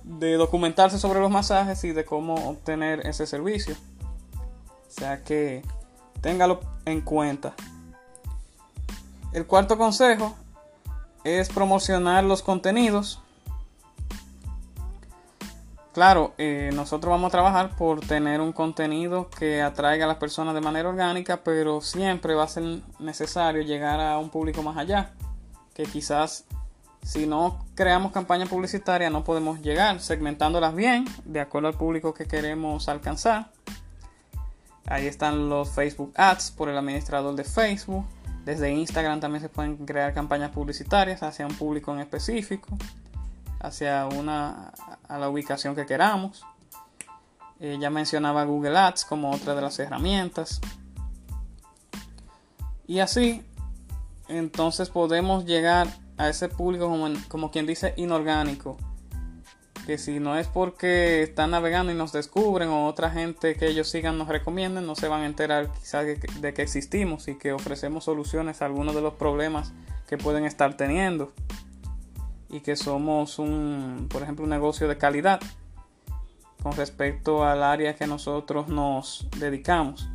de 0.05 0.35
documentarse 0.35 0.99
sobre 0.99 1.21
los 1.21 1.31
masajes 1.31 1.85
y 1.85 1.93
de 1.93 2.05
cómo 2.05 2.35
obtener 2.49 3.07
ese 3.07 3.27
servicio. 3.27 3.77
O 4.89 4.91
sea 4.91 5.23
que 5.23 5.63
téngalo 6.21 6.61
en 6.85 7.01
cuenta. 7.01 7.55
El 9.33 9.47
cuarto 9.47 9.79
consejo 9.79 10.35
es 11.25 11.49
promocionar 11.49 12.25
los 12.25 12.43
contenidos. 12.43 13.23
Claro, 15.93 16.35
eh, 16.39 16.71
nosotros 16.73 17.11
vamos 17.11 17.29
a 17.29 17.31
trabajar 17.33 17.77
por 17.77 18.01
tener 18.01 18.41
un 18.41 18.53
contenido 18.53 19.29
que 19.29 19.61
atraiga 19.61 20.05
a 20.05 20.09
las 20.09 20.19
personas 20.19 20.55
de 20.55 20.61
manera 20.61 20.89
orgánica, 20.89 21.43
pero 21.43 21.81
siempre 21.81 22.35
va 22.35 22.45
a 22.45 22.49
ser 22.49 22.81
necesario 23.01 23.63
llegar 23.63 24.01
a 24.01 24.19
un 24.19 24.31
público 24.31 24.63
más 24.63 24.77
allá, 24.77 25.13
que 25.75 25.83
quizás 25.85 26.45
si 27.03 27.27
no 27.27 27.65
creamos 27.75 28.13
campaña 28.13 28.47
publicitaria 28.47 29.11
no 29.11 29.25
podemos 29.25 29.61
llegar 29.63 30.01
segmentándolas 30.01 30.75
bien 30.75 31.07
de 31.25 31.41
acuerdo 31.41 31.69
al 31.69 31.75
público 31.75 32.15
que 32.15 32.27
queremos 32.27 32.89
alcanzar. 32.89 33.51
Ahí 34.87 35.07
están 35.07 35.49
los 35.49 35.71
Facebook 35.71 36.13
Ads 36.17 36.51
por 36.53 36.69
el 36.69 36.77
administrador 36.77 37.35
de 37.37 37.45
Facebook. 37.45 38.05
Desde 38.45 38.73
Instagram 38.73 39.21
también 39.21 39.43
se 39.43 39.49
pueden 39.49 39.77
crear 39.77 40.13
campañas 40.13 40.51
publicitarias 40.51 41.23
hacia 41.23 41.47
un 41.47 41.55
público 41.55 41.93
en 41.93 42.01
específico, 42.01 42.77
hacia 43.61 44.07
una 44.07 44.73
a 45.09 45.19
la 45.19 45.29
ubicación 45.29 45.77
que 45.77 45.87
queramos. 45.87 46.45
Eh, 47.61 47.77
ya 47.81 47.91
mencionaba 47.91 48.45
Google 48.45 48.77
Ads 48.79 49.05
como 49.05 49.31
otra 49.31 49.55
de 49.55 49.63
las 49.63 49.79
herramientas. 49.79 50.61
Y 52.87 52.99
así, 53.01 53.45
entonces 54.29 54.89
podemos 54.89 55.45
llegar 55.45 55.87
a 56.21 56.29
ese 56.29 56.51
público 56.51 56.87
como, 56.87 57.09
como 57.29 57.51
quien 57.51 57.67
dice 57.67 57.95
inorgánico 57.97 58.77
que 59.87 59.97
si 59.97 60.21
no 60.21 60.37
es 60.37 60.47
porque 60.47 61.23
están 61.23 61.53
navegando 61.53 61.91
y 61.91 61.95
nos 61.95 62.13
descubren 62.13 62.69
o 62.69 62.87
otra 62.87 63.11
gente 63.11 63.57
que 63.57 63.67
ellos 63.67 63.89
sigan 63.89 64.19
nos 64.19 64.29
recomienden, 64.29 64.87
no 64.87 64.95
se 64.95 65.09
van 65.09 65.23
a 65.23 65.27
enterar 65.27 65.73
quizás 65.73 66.05
de, 66.05 66.55
que 66.55 66.63
existimos 66.63 67.27
y 67.29 67.37
que 67.37 67.55
ofrecemos 67.55 68.05
soluciones 68.05 68.61
a 68.61 68.67
algunos 68.67 68.95
de 68.95 69.01
los 69.01 69.15
problemas 69.15 69.73
que 70.07 70.19
pueden 70.19 70.45
estar 70.45 70.77
teniendo 70.77 71.33
y 72.51 72.61
que 72.61 72.77
somos 72.77 73.39
un, 73.39 74.07
por 74.11 74.23
ejemplo, 74.23 74.45
un 74.45 74.51
negocio 74.51 74.89
de 74.89 74.99
calidad 74.99 75.41
con 76.63 76.73
respecto 76.73 77.45
al 77.47 77.63
área 77.63 77.97
que 77.97 78.07
nosotros 78.07 78.69
nos 78.69 79.27
dedicamos. 79.39 80.07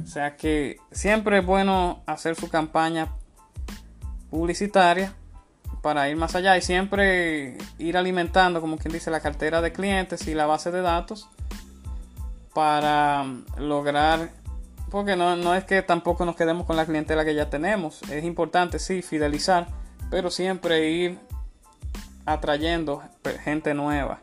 O 0.00 0.06
sea 0.06 0.36
que 0.36 0.76
siempre 0.92 1.38
es 1.38 1.46
bueno 1.46 2.04
hacer 2.06 2.36
su 2.36 2.48
campaña 2.48 3.08
publicitaria 4.30 5.14
para 5.84 6.08
ir 6.08 6.16
más 6.16 6.34
allá 6.34 6.56
y 6.56 6.62
siempre 6.62 7.58
ir 7.76 7.98
alimentando, 7.98 8.62
como 8.62 8.78
quien 8.78 8.94
dice, 8.94 9.10
la 9.10 9.20
cartera 9.20 9.60
de 9.60 9.70
clientes 9.70 10.26
y 10.26 10.32
la 10.32 10.46
base 10.46 10.70
de 10.70 10.80
datos 10.80 11.28
para 12.54 13.26
lograr, 13.58 14.30
porque 14.90 15.14
no, 15.14 15.36
no 15.36 15.54
es 15.54 15.64
que 15.64 15.82
tampoco 15.82 16.24
nos 16.24 16.36
quedemos 16.36 16.66
con 16.66 16.76
la 16.76 16.86
clientela 16.86 17.22
que 17.22 17.34
ya 17.34 17.50
tenemos, 17.50 18.00
es 18.10 18.24
importante, 18.24 18.78
sí, 18.78 19.02
fidelizar, 19.02 19.68
pero 20.10 20.30
siempre 20.30 20.90
ir 20.90 21.18
atrayendo 22.24 23.02
gente 23.42 23.74
nueva, 23.74 24.22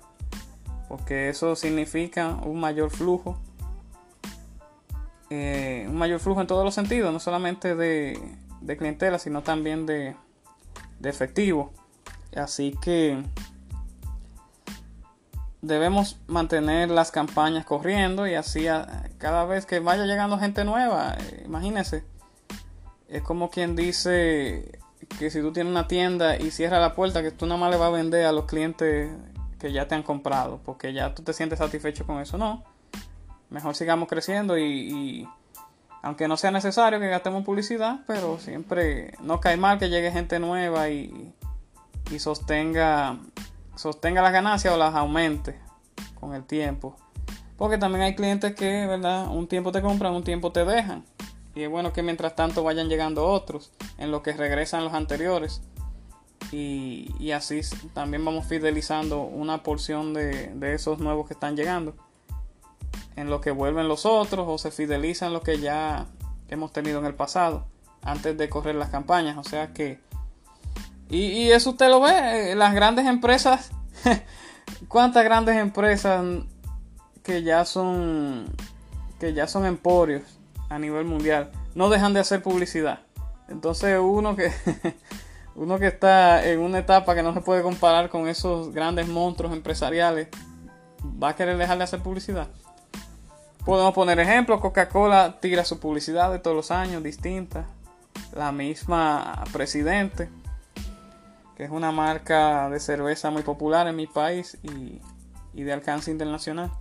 porque 0.89 1.29
eso 1.29 1.55
significa 1.55 2.39
un 2.43 2.59
mayor 2.59 2.89
flujo, 2.89 3.39
eh, 5.29 5.85
un 5.87 5.95
mayor 5.95 6.19
flujo 6.19 6.41
en 6.41 6.47
todos 6.47 6.65
los 6.65 6.73
sentidos, 6.73 7.13
no 7.13 7.19
solamente 7.19 7.75
de, 7.75 8.19
de 8.61 8.77
clientela, 8.77 9.19
sino 9.19 9.43
también 9.43 9.85
de, 9.85 10.15
de 11.01 11.09
efectivo. 11.09 11.71
Así 12.35 12.77
que 12.81 13.23
debemos 15.61 16.19
mantener 16.27 16.89
las 16.89 17.11
campañas 17.11 17.65
corriendo 17.65 18.27
y 18.27 18.35
así 18.35 18.65
cada 19.17 19.45
vez 19.45 19.65
que 19.65 19.79
vaya 19.79 20.05
llegando 20.05 20.39
gente 20.39 20.63
nueva, 20.63 21.15
eh, 21.19 21.43
imagínense, 21.45 22.03
es 23.07 23.21
como 23.21 23.49
quien 23.49 23.75
dice 23.75 24.79
que 25.19 25.29
si 25.29 25.41
tú 25.41 25.51
tienes 25.51 25.71
una 25.71 25.87
tienda 25.87 26.37
y 26.37 26.51
cierra 26.51 26.79
la 26.79 26.95
puerta, 26.95 27.21
que 27.21 27.31
tú 27.31 27.45
nada 27.45 27.59
más 27.59 27.71
le 27.71 27.77
vas 27.77 27.89
a 27.89 27.91
vender 27.91 28.25
a 28.25 28.31
los 28.31 28.45
clientes 28.45 29.11
que 29.59 29.71
ya 29.71 29.87
te 29.87 29.95
han 29.95 30.03
comprado, 30.03 30.61
porque 30.63 30.93
ya 30.93 31.13
tú 31.13 31.21
te 31.21 31.33
sientes 31.33 31.59
satisfecho 31.59 32.05
con 32.05 32.19
eso, 32.21 32.37
no. 32.37 32.63
Mejor 33.49 33.75
sigamos 33.75 34.07
creciendo 34.07 34.57
y 34.57 35.27
aunque 36.01 36.27
no 36.27 36.37
sea 36.37 36.51
necesario 36.51 36.99
que 36.99 37.07
gastemos 37.07 37.43
publicidad, 37.43 37.99
pero 38.07 38.39
siempre 38.39 39.13
no 39.21 39.39
cae 39.39 39.57
mal 39.57 39.77
que 39.77 39.89
llegue 39.89 40.11
gente 40.11 40.39
nueva 40.39 40.89
y, 40.89 41.33
y 42.09 42.19
sostenga, 42.19 43.19
sostenga 43.75 44.21
las 44.21 44.33
ganancias 44.33 44.73
o 44.73 44.77
las 44.77 44.95
aumente 44.95 45.59
con 46.19 46.33
el 46.33 46.43
tiempo. 46.43 46.95
Porque 47.55 47.77
también 47.77 48.03
hay 48.03 48.15
clientes 48.15 48.55
que, 48.55 48.87
¿verdad? 48.87 49.27
Un 49.29 49.47
tiempo 49.47 49.71
te 49.71 49.83
compran, 49.83 50.13
un 50.13 50.23
tiempo 50.23 50.51
te 50.51 50.65
dejan. 50.65 51.05
Y 51.53 51.63
es 51.63 51.69
bueno 51.69 51.93
que 51.93 52.01
mientras 52.01 52.35
tanto 52.35 52.63
vayan 52.63 52.89
llegando 52.89 53.27
otros, 53.27 53.71
en 53.99 54.09
lo 54.09 54.23
que 54.23 54.33
regresan 54.33 54.83
los 54.83 54.93
anteriores. 54.93 55.61
Y, 56.51 57.13
y 57.19 57.31
así 57.31 57.61
también 57.93 58.25
vamos 58.25 58.47
fidelizando 58.47 59.21
una 59.21 59.61
porción 59.61 60.13
de, 60.15 60.47
de 60.55 60.73
esos 60.73 60.97
nuevos 60.97 61.27
que 61.27 61.33
están 61.33 61.55
llegando 61.55 61.95
en 63.15 63.29
lo 63.29 63.41
que 63.41 63.51
vuelven 63.51 63.87
los 63.87 64.05
otros 64.05 64.45
o 64.47 64.57
se 64.57 64.71
fidelizan 64.71 65.33
lo 65.33 65.41
que 65.41 65.59
ya 65.59 66.05
hemos 66.49 66.71
tenido 66.71 66.99
en 66.99 67.05
el 67.05 67.15
pasado 67.15 67.65
antes 68.03 68.37
de 68.37 68.49
correr 68.49 68.75
las 68.75 68.89
campañas. 68.89 69.37
O 69.37 69.43
sea 69.43 69.73
que... 69.73 69.99
Y, 71.09 71.51
eso 71.51 71.71
usted 71.71 71.89
lo 71.89 71.99
ve, 71.99 72.55
las 72.55 72.73
grandes 72.73 73.05
empresas, 73.05 73.71
cuántas 74.87 75.25
grandes 75.25 75.57
empresas 75.57 76.23
que 77.21 77.43
ya 77.43 77.65
son 77.65 78.45
que 79.19 79.33
ya 79.33 79.45
son 79.45 79.65
emporios 79.65 80.23
a 80.69 80.79
nivel 80.79 81.05
mundial 81.05 81.51
no 81.75 81.89
dejan 81.89 82.13
de 82.13 82.21
hacer 82.21 82.41
publicidad. 82.41 83.01
Entonces 83.49 83.99
uno 84.01 84.37
que 84.37 84.51
uno 85.55 85.79
que 85.79 85.87
está 85.87 86.45
en 86.47 86.59
una 86.59 86.79
etapa 86.79 87.13
que 87.13 87.23
no 87.23 87.33
se 87.33 87.41
puede 87.41 87.61
comparar 87.61 88.09
con 88.09 88.29
esos 88.29 88.73
grandes 88.73 89.07
monstruos 89.07 89.53
empresariales 89.53 90.29
va 91.21 91.29
a 91.29 91.35
querer 91.35 91.57
dejar 91.57 91.77
de 91.77 91.83
hacer 91.83 92.01
publicidad. 92.01 92.47
Podemos 93.65 93.93
poner 93.93 94.19
ejemplos, 94.19 94.59
Coca-Cola 94.59 95.37
tira 95.39 95.63
su 95.63 95.79
publicidad 95.79 96.31
de 96.31 96.39
todos 96.39 96.55
los 96.57 96.71
años, 96.71 97.03
distinta. 97.03 97.65
La 98.33 98.51
misma 98.51 99.43
Presidente, 99.53 100.29
que 101.55 101.65
es 101.65 101.69
una 101.69 101.91
marca 101.91 102.69
de 102.69 102.79
cerveza 102.79 103.29
muy 103.29 103.43
popular 103.43 103.87
en 103.87 103.95
mi 103.95 104.07
país 104.07 104.57
y, 104.63 104.99
de 105.63 105.73
alcance 105.73 106.09
internacional. 106.09 106.71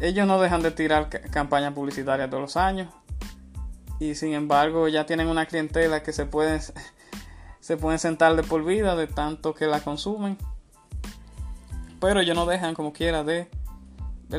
Ellos 0.00 0.26
no 0.26 0.40
dejan 0.40 0.62
de 0.62 0.70
tirar 0.70 1.10
campañas 1.30 1.74
publicitarias 1.74 2.30
todos 2.30 2.42
los 2.42 2.56
años. 2.56 2.88
Y 4.00 4.14
sin 4.14 4.32
embargo 4.32 4.88
ya 4.88 5.04
tienen 5.04 5.28
una 5.28 5.44
clientela 5.44 6.02
que 6.02 6.14
se 6.14 6.24
pueden, 6.24 6.60
se 7.60 7.76
pueden 7.76 7.98
sentar 7.98 8.34
de 8.34 8.42
por 8.42 8.64
vida 8.64 8.96
de 8.96 9.08
tanto 9.08 9.52
que 9.52 9.66
la 9.66 9.80
consumen. 9.80 10.38
Pero 12.00 12.20
ellos 12.20 12.34
no 12.34 12.46
dejan 12.46 12.74
como 12.74 12.94
quiera 12.94 13.24
de 13.24 13.50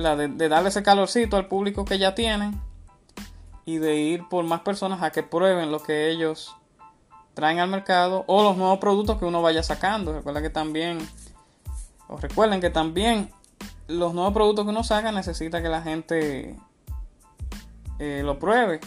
de, 0.01 0.49
darle 0.49 0.69
ese 0.69 0.84
calorcito 0.84 1.38
al 1.38 1.47
público 1.47 1.86
que 1.86 1.99
ya 1.99 2.15
tienen 2.15 2.60
y 3.65 3.77
de 3.77 3.95
ir 3.95 4.27
por 4.27 4.43
más 4.43 4.62
personas 4.62 5.01
a 5.03 5.12
que 5.12 5.23
prueben 5.23 5.71
lo 5.71 5.82
que 5.82 6.10
ellos 6.10 6.56
traen 7.34 7.60
al 7.60 7.69
mercado 7.69 8.25
o 8.27 8.43
los 8.43 8.58
nuevos 8.58 8.79
productos 8.79 9.17
que 9.17 9.25
uno 9.25 9.41
vaya 9.41 9.63
sacando. 9.63 10.13
Recuerden 10.13 10.43
que 10.43 10.49
también, 10.49 10.97
o 12.08 12.17
recuerden 12.17 12.60
que 12.60 12.69
también 12.69 13.32
los 13.88 14.13
nuevos 14.13 14.34
productos 14.34 14.65
que 14.65 14.71
uno 14.71 14.84
saca 14.84 15.12
necesita 15.12 15.62
que 15.62 15.69
la 15.69 15.82
gente 15.82 16.58
eh, 17.99 18.21
lo 18.23 18.39
pruebe 18.39 18.79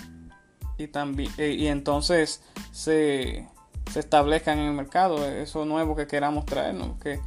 y 0.79 0.89
también 0.89 1.33
eh, 1.39 1.53
y 1.53 1.69
entonces 1.69 2.43
se, 2.73 3.49
se 3.93 4.01
establezcan 4.01 4.59
en 4.59 4.67
el 4.67 4.73
mercado 4.73 5.25
eso 5.27 5.65
nuevo 5.65 5.97
que 5.97 6.07
queramos 6.07 6.45
traernos 6.45 6.99
que 7.01 7.21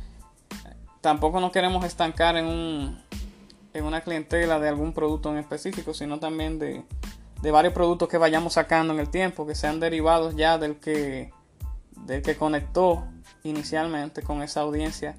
tampoco 1.01 1.39
nos 1.39 1.51
queremos 1.51 1.85
estancar 1.85 2.37
en 2.37 2.45
un 2.45 3.01
en 3.73 3.85
una 3.85 4.01
clientela 4.01 4.59
de 4.59 4.69
algún 4.69 4.93
producto 4.93 5.31
en 5.31 5.37
específico, 5.37 5.93
sino 5.93 6.19
también 6.19 6.59
de, 6.59 6.83
varios 7.51 7.73
productos 7.73 8.09
que 8.09 8.17
vayamos 8.17 8.53
sacando 8.53 8.93
en 8.93 8.99
el 8.99 9.09
tiempo, 9.09 9.45
que 9.45 9.55
sean 9.55 9.79
derivados 9.79 10.35
ya 10.35 10.57
del 10.57 10.77
que, 10.77 11.31
del 12.05 12.21
que 12.21 12.35
conectó 12.35 13.05
inicialmente 13.43 14.21
con 14.21 14.41
esa 14.41 14.61
audiencia 14.61 15.15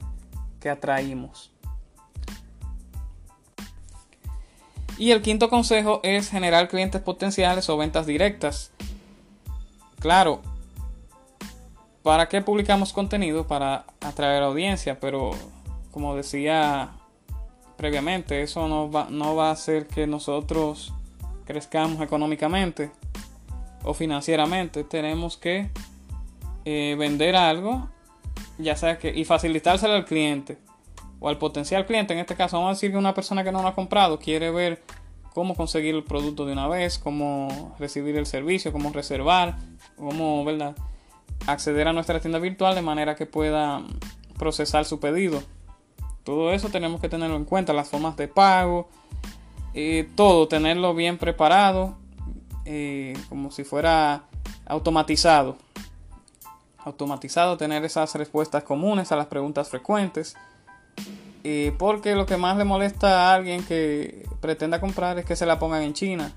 que 0.61 0.69
atraímos. 0.71 1.53
Y 4.99 5.13
el 5.13 5.23
quinto 5.23 5.49
consejo 5.49 6.01
es 6.03 6.29
generar 6.29 6.69
clientes 6.69 7.01
potenciales 7.01 7.71
o 7.71 7.77
ventas 7.79 8.05
directas. 8.05 8.71
Claro, 9.99 10.43
¿para 12.03 12.29
qué 12.29 12.43
publicamos 12.43 12.93
contenido? 12.93 13.47
Para 13.47 13.87
atraer 14.03 14.43
audiencia, 14.43 15.01
pero 15.01 15.31
como 15.91 16.15
decía 16.15 17.00
previamente. 17.81 18.43
Eso 18.43 18.69
no 18.69 18.91
va, 18.91 19.07
no 19.09 19.35
va 19.35 19.49
a 19.49 19.53
hacer 19.53 19.87
que 19.87 20.07
nosotros 20.07 20.93
crezcamos 21.47 22.03
económicamente 22.03 22.91
o 23.83 23.95
financieramente. 23.95 24.85
Tenemos 24.85 25.39
que 25.39 25.71
eh, 26.67 26.95
vender 26.99 27.37
algo, 27.37 27.89
ya 28.59 28.77
sea 28.77 28.99
que, 28.99 29.09
y 29.17 29.25
facilitárselo 29.25 29.95
al 29.95 30.05
cliente 30.05 30.59
o 31.21 31.31
al 31.31 31.39
potencial 31.39 31.87
cliente. 31.87 32.13
En 32.13 32.21
este 32.21 32.37
caso, 32.37 32.59
vamos 32.59 32.73
a 32.73 32.75
decir 32.75 32.91
que 32.91 32.99
una 32.99 33.15
persona 33.15 33.43
que 33.45 33.51
no 33.51 33.63
lo 33.63 33.69
ha 33.69 33.75
comprado 33.75 34.19
quiere 34.19 34.51
ver 34.51 34.83
cómo 35.33 35.55
conseguir 35.55 35.95
el 35.95 36.05
producto 36.05 36.45
de 36.45 36.53
una 36.53 36.69
vez, 36.69 36.99
cómo 36.99 37.75
recibir 37.79 38.15
el 38.19 38.27
servicio, 38.27 38.73
cómo 38.73 38.93
reservar, 38.93 39.57
cómo 39.97 40.45
¿verdad? 40.45 40.77
acceder 41.47 41.89
a 41.89 41.95
nuestra 41.95 42.21
tienda 42.21 42.41
virtual 42.41 42.75
de 42.75 42.83
manera 42.83 43.17
que 43.17 43.25
pueda 43.25 43.83
procesar 44.37 44.85
su 44.85 45.01
pedido. 45.01 45.43
Todo 46.25 46.53
eso 46.53 46.69
tenemos 46.69 47.01
que 47.01 47.09
tenerlo 47.09 47.37
en 47.37 47.45
cuenta, 47.45 47.73
las 47.73 47.89
formas 47.89 48.17
de 48.17 48.29
pago, 48.29 48.89
eh, 49.75 50.09
todo, 50.17 50.49
tenerlo 50.49 50.95
bien 50.95 51.19
preparado, 51.19 51.97
eh, 52.65 53.15
como 53.29 53.51
si 53.51 53.65
fuera 53.65 54.25
automatizado. 54.67 55.57
Automatizado, 56.79 57.57
tener 57.57 57.85
esas 57.85 58.15
respuestas 58.15 58.65
comunes 58.65 59.13
a 59.13 59.17
las 59.17 59.27
preguntas 59.27 59.69
frecuentes. 59.69 60.37
Y 61.43 61.71
porque 61.73 62.15
lo 62.15 62.27
que 62.27 62.37
más 62.37 62.57
le 62.57 62.65
molesta 62.65 63.31
a 63.31 63.35
alguien 63.35 63.65
que 63.65 64.27
pretenda 64.41 64.81
comprar 64.81 65.19
es 65.19 65.25
que 65.25 65.37
se 65.37 65.47
la 65.47 65.59
pongan 65.59 65.83
en 65.83 65.95
China. 65.95 66.33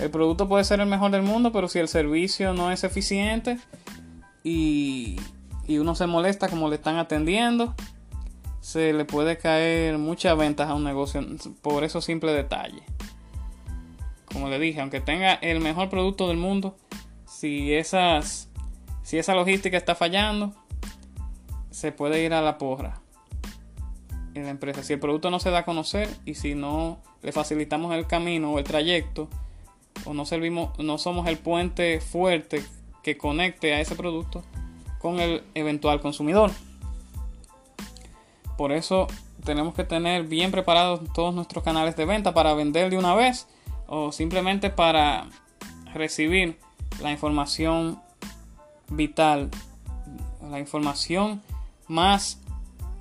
El 0.00 0.10
producto 0.10 0.48
puede 0.48 0.64
ser 0.64 0.80
el 0.80 0.86
mejor 0.86 1.10
del 1.10 1.22
mundo, 1.22 1.52
pero 1.52 1.68
si 1.68 1.78
el 1.78 1.88
servicio 1.88 2.52
no 2.52 2.70
es 2.70 2.84
eficiente 2.84 3.58
y, 4.44 5.16
y 5.66 5.78
uno 5.78 5.94
se 5.94 6.06
molesta 6.06 6.48
como 6.48 6.68
le 6.68 6.76
están 6.76 6.96
atendiendo, 6.96 7.74
se 8.66 8.92
le 8.92 9.04
puede 9.04 9.38
caer 9.38 9.96
muchas 9.96 10.36
ventas 10.36 10.68
a 10.68 10.74
un 10.74 10.82
negocio 10.82 11.24
por 11.62 11.84
esos 11.84 12.04
simples 12.04 12.34
detalles. 12.34 12.82
Como 14.24 14.48
le 14.48 14.58
dije, 14.58 14.80
aunque 14.80 15.00
tenga 15.00 15.34
el 15.34 15.60
mejor 15.60 15.88
producto 15.88 16.26
del 16.26 16.36
mundo, 16.36 16.76
si 17.28 17.72
esas 17.72 18.48
si 19.04 19.18
esa 19.18 19.36
logística 19.36 19.76
está 19.76 19.94
fallando, 19.94 20.52
se 21.70 21.92
puede 21.92 22.24
ir 22.24 22.34
a 22.34 22.42
la 22.42 22.58
porra 22.58 23.02
en 24.34 24.42
la 24.42 24.50
empresa. 24.50 24.82
Si 24.82 24.94
el 24.94 24.98
producto 24.98 25.30
no 25.30 25.38
se 25.38 25.50
da 25.50 25.58
a 25.58 25.64
conocer 25.64 26.08
y 26.24 26.34
si 26.34 26.56
no 26.56 27.00
le 27.22 27.30
facilitamos 27.30 27.94
el 27.94 28.08
camino 28.08 28.52
o 28.52 28.58
el 28.58 28.64
trayecto, 28.64 29.28
o 30.04 30.12
no 30.12 30.26
servimos, 30.26 30.76
no 30.80 30.98
somos 30.98 31.28
el 31.28 31.38
puente 31.38 32.00
fuerte 32.00 32.64
que 33.04 33.16
conecte 33.16 33.74
a 33.74 33.80
ese 33.80 33.94
producto 33.94 34.42
con 34.98 35.20
el 35.20 35.44
eventual 35.54 36.00
consumidor. 36.00 36.50
Por 38.56 38.72
eso 38.72 39.06
tenemos 39.44 39.74
que 39.74 39.84
tener 39.84 40.24
bien 40.24 40.50
preparados 40.50 41.00
todos 41.12 41.34
nuestros 41.34 41.62
canales 41.62 41.96
de 41.96 42.04
venta 42.04 42.34
para 42.34 42.54
vender 42.54 42.90
de 42.90 42.98
una 42.98 43.14
vez 43.14 43.46
o 43.86 44.12
simplemente 44.12 44.70
para 44.70 45.28
recibir 45.94 46.58
la 47.00 47.12
información 47.12 48.00
vital, 48.88 49.50
la 50.50 50.58
información 50.58 51.42
más 51.88 52.40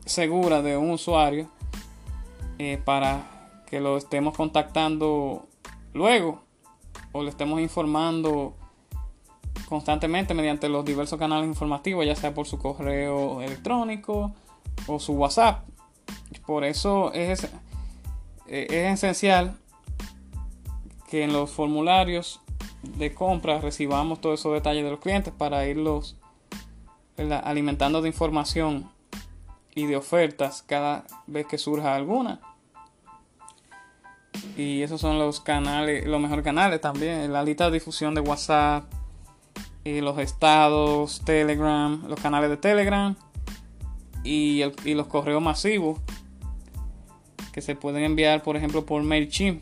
segura 0.06 0.62
de 0.62 0.78
un 0.78 0.92
usuario 0.92 1.50
eh, 2.60 2.80
para 2.84 3.52
que 3.66 3.80
lo 3.80 3.98
estemos 3.98 4.36
contactando 4.36 5.48
luego 5.94 6.42
o 7.12 7.24
le 7.24 7.30
estemos 7.30 7.60
informando 7.60 8.54
constantemente 9.68 10.34
mediante 10.34 10.70
los 10.70 10.86
diversos 10.86 11.18
canales 11.18 11.48
informativos, 11.48 12.06
ya 12.06 12.16
sea 12.16 12.34
por 12.34 12.46
su 12.46 12.60
correo 12.60 13.42
electrónico 13.42 14.34
o 14.88 15.00
su 15.00 15.14
WhatsApp. 15.14 15.68
Por 16.46 16.64
eso 16.64 17.14
es, 17.14 17.46
eh, 18.48 18.68
es 18.70 18.94
esencial 18.94 19.58
que 21.10 21.24
en 21.24 21.34
los 21.34 21.52
formularios 21.52 22.42
de 22.98 23.14
compra 23.14 23.60
recibamos 23.60 24.22
todos 24.22 24.40
esos 24.40 24.54
detalles 24.54 24.84
de 24.84 24.92
los 24.92 25.00
clientes 25.00 25.34
para 25.36 25.68
irlos 25.68 26.18
alimentando 27.18 28.02
de 28.02 28.10
información 28.10 28.92
y 29.74 29.86
de 29.86 29.96
ofertas 29.96 30.62
cada 30.62 31.06
vez 31.28 31.48
que 31.48 31.58
surja 31.58 31.96
alguna. 31.96 32.42
Y 34.58 34.82
esos 34.82 35.02
son 35.02 35.18
los 35.18 35.40
canales, 35.40 36.06
los 36.06 36.20
mejores 36.20 36.44
canales 36.44 36.82
también. 36.82 37.32
La 37.32 37.44
lista 37.44 37.66
de 37.66 37.72
difusión 37.72 38.14
de 38.14 38.22
WhatsApp, 38.22 38.86
y 39.86 40.02
los 40.02 40.18
estados, 40.18 41.22
Telegram, 41.24 42.04
los 42.08 42.20
canales 42.20 42.50
de 42.50 42.58
Telegram 42.58 43.16
y, 44.26 44.64
y 44.84 44.94
los 44.94 45.08
correos 45.08 45.42
masivos 45.42 46.00
que 47.54 47.62
se 47.62 47.76
pueden 47.76 48.04
enviar, 48.04 48.44
por 48.44 48.58
ejemplo, 48.58 48.86
por 48.86 49.02
MailChimp 49.04 49.62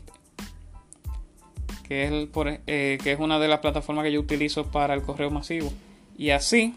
que 1.84 2.04
es, 2.06 2.28
eh, 2.66 2.98
que 3.02 3.12
es 3.12 3.20
una 3.20 3.38
de 3.38 3.46
las 3.46 3.60
plataformas 3.60 4.04
que 4.04 4.12
yo 4.12 4.20
utilizo 4.20 4.66
para 4.70 4.94
el 4.94 5.02
correo 5.02 5.30
masivo. 5.30 5.72
Y 6.16 6.30
así, 6.30 6.74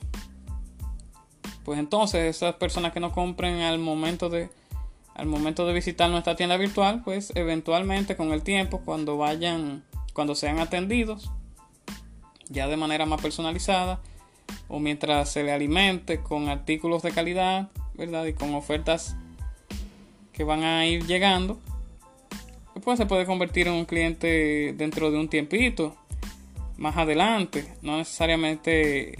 pues 1.63 1.79
entonces 1.79 2.35
esas 2.35 2.55
personas 2.55 2.93
que 2.93 2.99
no 2.99 3.11
compren 3.11 3.61
al 3.61 3.79
momento 3.79 4.29
de, 4.29 4.49
al 5.15 5.25
momento 5.25 5.65
de 5.65 5.73
visitar 5.73 6.09
nuestra 6.09 6.35
tienda 6.35 6.57
virtual, 6.57 7.01
pues 7.03 7.31
eventualmente 7.35 8.15
con 8.15 8.33
el 8.33 8.43
tiempo, 8.43 8.81
cuando 8.83 9.17
vayan, 9.17 9.83
cuando 10.13 10.35
sean 10.35 10.59
atendidos, 10.59 11.31
ya 12.49 12.67
de 12.67 12.77
manera 12.77 13.05
más 13.05 13.21
personalizada, 13.21 14.01
o 14.67 14.79
mientras 14.79 15.29
se 15.29 15.43
le 15.43 15.51
alimente 15.51 16.21
con 16.21 16.49
artículos 16.49 17.03
de 17.03 17.11
calidad, 17.11 17.69
¿verdad? 17.93 18.25
Y 18.25 18.33
con 18.33 18.53
ofertas 18.53 19.15
que 20.33 20.43
van 20.43 20.63
a 20.63 20.85
ir 20.85 21.05
llegando, 21.05 21.57
pues 22.83 22.97
se 22.97 23.05
puede 23.05 23.25
convertir 23.25 23.67
en 23.67 23.73
un 23.73 23.85
cliente 23.85 24.73
dentro 24.77 25.11
de 25.11 25.17
un 25.17 25.29
tiempito, 25.29 25.95
más 26.77 26.95
adelante, 26.95 27.73
no 27.81 27.97
necesariamente 27.97 29.17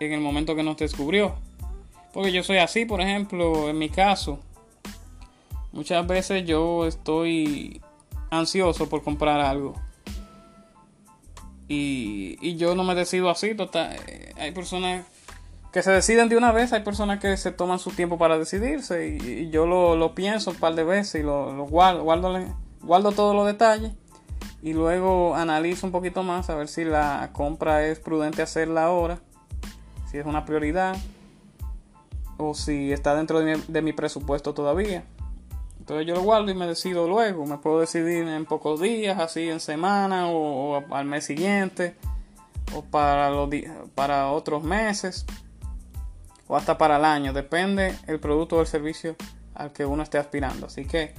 en 0.00 0.12
el 0.12 0.20
momento 0.20 0.56
que 0.56 0.62
nos 0.62 0.76
descubrió. 0.76 1.36
Porque 2.12 2.32
yo 2.32 2.42
soy 2.42 2.58
así, 2.58 2.84
por 2.84 3.00
ejemplo, 3.00 3.68
en 3.68 3.78
mi 3.78 3.88
caso, 3.88 4.40
muchas 5.72 6.06
veces 6.06 6.44
yo 6.46 6.86
estoy 6.86 7.80
ansioso 8.30 8.88
por 8.88 9.02
comprar 9.02 9.40
algo. 9.40 9.74
Y, 11.68 12.38
y 12.40 12.56
yo 12.56 12.74
no 12.74 12.84
me 12.84 12.94
decido 12.94 13.30
así, 13.30 13.54
total. 13.54 13.96
Hay 14.38 14.52
personas 14.52 15.04
que 15.76 15.82
se 15.82 15.90
deciden 15.90 16.30
de 16.30 16.38
una 16.38 16.52
vez, 16.52 16.72
hay 16.72 16.82
personas 16.82 17.20
que 17.20 17.36
se 17.36 17.52
toman 17.52 17.78
su 17.78 17.90
tiempo 17.90 18.16
para 18.16 18.38
decidirse 18.38 19.08
y, 19.08 19.50
yo 19.50 19.66
lo, 19.66 20.14
pienso 20.14 20.52
un 20.52 20.56
par 20.56 20.74
de 20.74 20.84
veces 20.84 21.20
y 21.20 21.22
lo, 21.22 21.66
guardo, 21.66 22.02
guardo, 22.02 23.12
todos 23.12 23.36
los 23.36 23.44
detalles 23.44 23.92
y 24.62 24.72
luego 24.72 25.34
analizo 25.34 25.84
un 25.86 25.92
poquito 25.92 26.22
más 26.22 26.48
a 26.48 26.54
ver 26.54 26.68
si 26.68 26.82
la 26.84 27.28
compra 27.34 27.84
es 27.84 28.00
prudente 28.00 28.40
hacerla 28.40 28.84
ahora, 28.84 29.18
si 30.10 30.16
es 30.16 30.24
una 30.24 30.46
prioridad 30.46 30.96
o 32.38 32.54
si 32.54 32.90
está 32.90 33.14
dentro 33.14 33.40
de 33.40 33.82
mi, 33.82 33.92
presupuesto 33.92 34.54
todavía. 34.54 35.04
Entonces 35.86 36.08
yo 36.08 36.14
lo 36.16 36.22
guardo 36.22 36.50
y 36.50 36.54
me 36.54 36.66
decido 36.66 37.06
luego. 37.06 37.46
Me 37.46 37.58
puedo 37.58 37.78
decidir 37.78 38.26
en 38.26 38.44
pocos 38.44 38.80
días, 38.80 39.20
así 39.20 39.48
en 39.48 39.60
semana 39.60 40.28
o, 40.28 40.82
al 40.92 41.04
mes 41.04 41.26
siguiente 41.26 41.94
o 42.74 42.82
para, 42.82 43.30
los, 43.30 43.48
para 43.94 44.32
otros 44.32 44.64
meses 44.64 45.24
o 46.48 46.56
hasta 46.56 46.76
para 46.76 46.96
el 46.96 47.04
año, 47.04 47.32
depende 47.32 47.94
el 48.08 48.18
producto 48.18 48.56
o 48.56 48.60
el 48.62 48.66
servicio 48.66 49.14
al 49.54 49.72
que 49.72 49.86
uno 49.86 50.02
esté 50.02 50.18
aspirando. 50.18 50.66
Así 50.66 50.86
que 50.86 51.14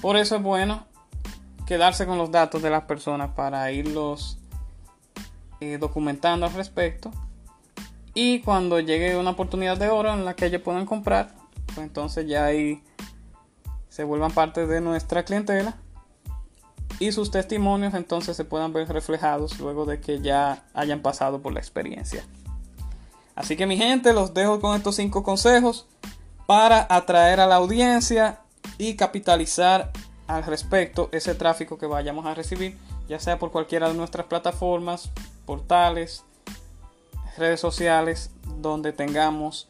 por 0.00 0.16
eso 0.16 0.36
es 0.36 0.42
bueno 0.42 0.86
quedarse 1.66 2.06
con 2.06 2.16
los 2.16 2.30
datos 2.30 2.62
de 2.62 2.70
las 2.70 2.84
personas 2.84 3.32
para 3.32 3.70
irlos 3.70 4.38
eh, 5.60 5.76
documentando 5.76 6.46
al 6.46 6.54
respecto. 6.54 7.10
Y 8.14 8.40
cuando 8.40 8.80
llegue 8.80 9.18
una 9.18 9.32
oportunidad 9.32 9.76
de 9.76 9.90
oro 9.90 10.14
en 10.14 10.24
la 10.24 10.32
que 10.32 10.46
ellos 10.46 10.62
puedan 10.62 10.86
comprar, 10.86 11.34
pues 11.66 11.86
entonces 11.86 12.26
ya 12.26 12.46
ahí 12.46 12.82
se 14.00 14.04
vuelvan 14.04 14.32
parte 14.32 14.66
de 14.66 14.80
nuestra 14.80 15.26
clientela 15.26 15.76
y 16.98 17.12
sus 17.12 17.30
testimonios 17.30 17.92
entonces 17.92 18.34
se 18.34 18.46
puedan 18.46 18.72
ver 18.72 18.88
reflejados 18.88 19.60
luego 19.60 19.84
de 19.84 20.00
que 20.00 20.22
ya 20.22 20.64
hayan 20.72 21.02
pasado 21.02 21.42
por 21.42 21.52
la 21.52 21.60
experiencia. 21.60 22.24
Así 23.34 23.58
que 23.58 23.66
mi 23.66 23.76
gente, 23.76 24.14
los 24.14 24.32
dejo 24.32 24.58
con 24.58 24.74
estos 24.74 24.96
cinco 24.96 25.22
consejos 25.22 25.86
para 26.46 26.86
atraer 26.88 27.40
a 27.40 27.46
la 27.46 27.56
audiencia 27.56 28.40
y 28.78 28.96
capitalizar 28.96 29.92
al 30.26 30.44
respecto 30.44 31.10
ese 31.12 31.34
tráfico 31.34 31.76
que 31.76 31.84
vayamos 31.84 32.24
a 32.24 32.32
recibir, 32.32 32.78
ya 33.06 33.20
sea 33.20 33.38
por 33.38 33.50
cualquiera 33.50 33.88
de 33.88 33.94
nuestras 33.96 34.24
plataformas, 34.24 35.10
portales, 35.44 36.24
redes 37.36 37.60
sociales, 37.60 38.30
donde 38.62 38.94
tengamos 38.94 39.68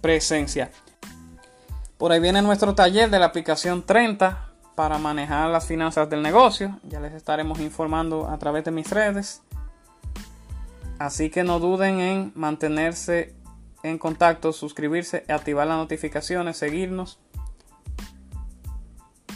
presencia. 0.00 0.70
Por 2.04 2.12
ahí 2.12 2.20
viene 2.20 2.42
nuestro 2.42 2.74
taller 2.74 3.08
de 3.08 3.18
la 3.18 3.24
aplicación 3.24 3.82
30 3.82 4.50
para 4.74 4.98
manejar 4.98 5.48
las 5.48 5.66
finanzas 5.66 6.10
del 6.10 6.20
negocio. 6.20 6.78
Ya 6.82 7.00
les 7.00 7.14
estaremos 7.14 7.60
informando 7.60 8.28
a 8.28 8.36
través 8.36 8.62
de 8.62 8.70
mis 8.72 8.90
redes. 8.90 9.40
Así 10.98 11.30
que 11.30 11.44
no 11.44 11.60
duden 11.60 12.00
en 12.00 12.32
mantenerse 12.34 13.34
en 13.82 13.96
contacto, 13.96 14.52
suscribirse, 14.52 15.24
activar 15.30 15.66
las 15.66 15.78
notificaciones, 15.78 16.58
seguirnos 16.58 17.20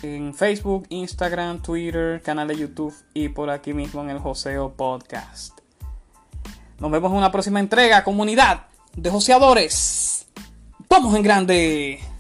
en 0.02 0.34
Facebook, 0.34 0.84
Instagram, 0.90 1.62
Twitter, 1.62 2.20
canal 2.20 2.48
de 2.48 2.56
YouTube 2.56 2.94
y 3.14 3.30
por 3.30 3.48
aquí 3.48 3.72
mismo 3.72 4.02
en 4.02 4.10
el 4.10 4.18
Joseo 4.18 4.74
Podcast. 4.74 5.58
Nos 6.78 6.90
vemos 6.90 7.12
en 7.12 7.16
una 7.16 7.32
próxima 7.32 7.60
entrega, 7.60 8.04
comunidad 8.04 8.66
de 8.94 9.08
joseadores. 9.08 10.26
¡Vamos 10.86 11.14
en 11.14 11.22
grande! 11.22 12.17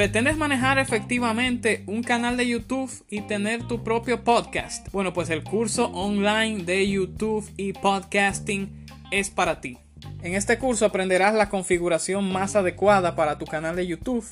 ¿Pretendes 0.00 0.38
manejar 0.38 0.78
efectivamente 0.78 1.84
un 1.86 2.02
canal 2.02 2.38
de 2.38 2.48
YouTube 2.48 2.90
y 3.10 3.20
tener 3.20 3.68
tu 3.68 3.84
propio 3.84 4.24
podcast? 4.24 4.90
Bueno, 4.92 5.12
pues 5.12 5.28
el 5.28 5.44
curso 5.44 5.88
online 5.88 6.64
de 6.64 6.88
YouTube 6.88 7.46
y 7.58 7.74
podcasting 7.74 8.86
es 9.10 9.28
para 9.28 9.60
ti. 9.60 9.76
En 10.22 10.34
este 10.34 10.56
curso 10.56 10.86
aprenderás 10.86 11.34
la 11.34 11.50
configuración 11.50 12.32
más 12.32 12.56
adecuada 12.56 13.14
para 13.14 13.36
tu 13.36 13.44
canal 13.44 13.76
de 13.76 13.86
YouTube, 13.86 14.24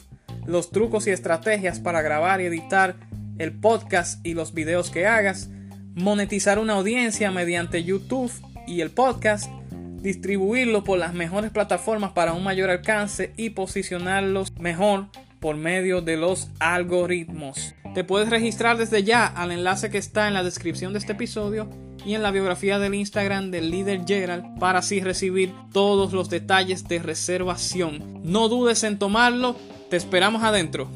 los 0.46 0.70
trucos 0.70 1.06
y 1.06 1.10
estrategias 1.10 1.80
para 1.80 2.00
grabar 2.00 2.40
y 2.40 2.46
editar 2.46 2.96
el 3.36 3.52
podcast 3.52 4.24
y 4.26 4.32
los 4.32 4.54
videos 4.54 4.88
que 4.88 5.06
hagas, 5.06 5.50
monetizar 5.94 6.58
una 6.58 6.76
audiencia 6.76 7.30
mediante 7.30 7.84
YouTube 7.84 8.32
y 8.66 8.80
el 8.80 8.90
podcast, 8.90 9.50
distribuirlo 10.00 10.82
por 10.82 10.98
las 10.98 11.12
mejores 11.12 11.50
plataformas 11.50 12.12
para 12.12 12.32
un 12.32 12.42
mayor 12.42 12.70
alcance 12.70 13.34
y 13.36 13.50
posicionarlos 13.50 14.50
mejor 14.58 15.08
por 15.40 15.56
medio 15.56 16.00
de 16.00 16.16
los 16.16 16.50
algoritmos. 16.60 17.74
Te 17.94 18.04
puedes 18.04 18.30
registrar 18.30 18.76
desde 18.76 19.02
ya 19.02 19.26
al 19.26 19.50
enlace 19.50 19.90
que 19.90 19.98
está 19.98 20.28
en 20.28 20.34
la 20.34 20.42
descripción 20.42 20.92
de 20.92 20.98
este 20.98 21.12
episodio 21.12 21.68
y 22.04 22.14
en 22.14 22.22
la 22.22 22.30
biografía 22.30 22.78
del 22.78 22.94
Instagram 22.94 23.50
del 23.50 23.70
líder 23.70 24.02
Gerald 24.06 24.58
para 24.58 24.80
así 24.80 25.00
recibir 25.00 25.52
todos 25.72 26.12
los 26.12 26.30
detalles 26.30 26.86
de 26.88 27.00
reservación. 27.00 28.20
No 28.22 28.48
dudes 28.48 28.84
en 28.84 28.98
tomarlo, 28.98 29.56
te 29.90 29.96
esperamos 29.96 30.42
adentro. 30.42 30.88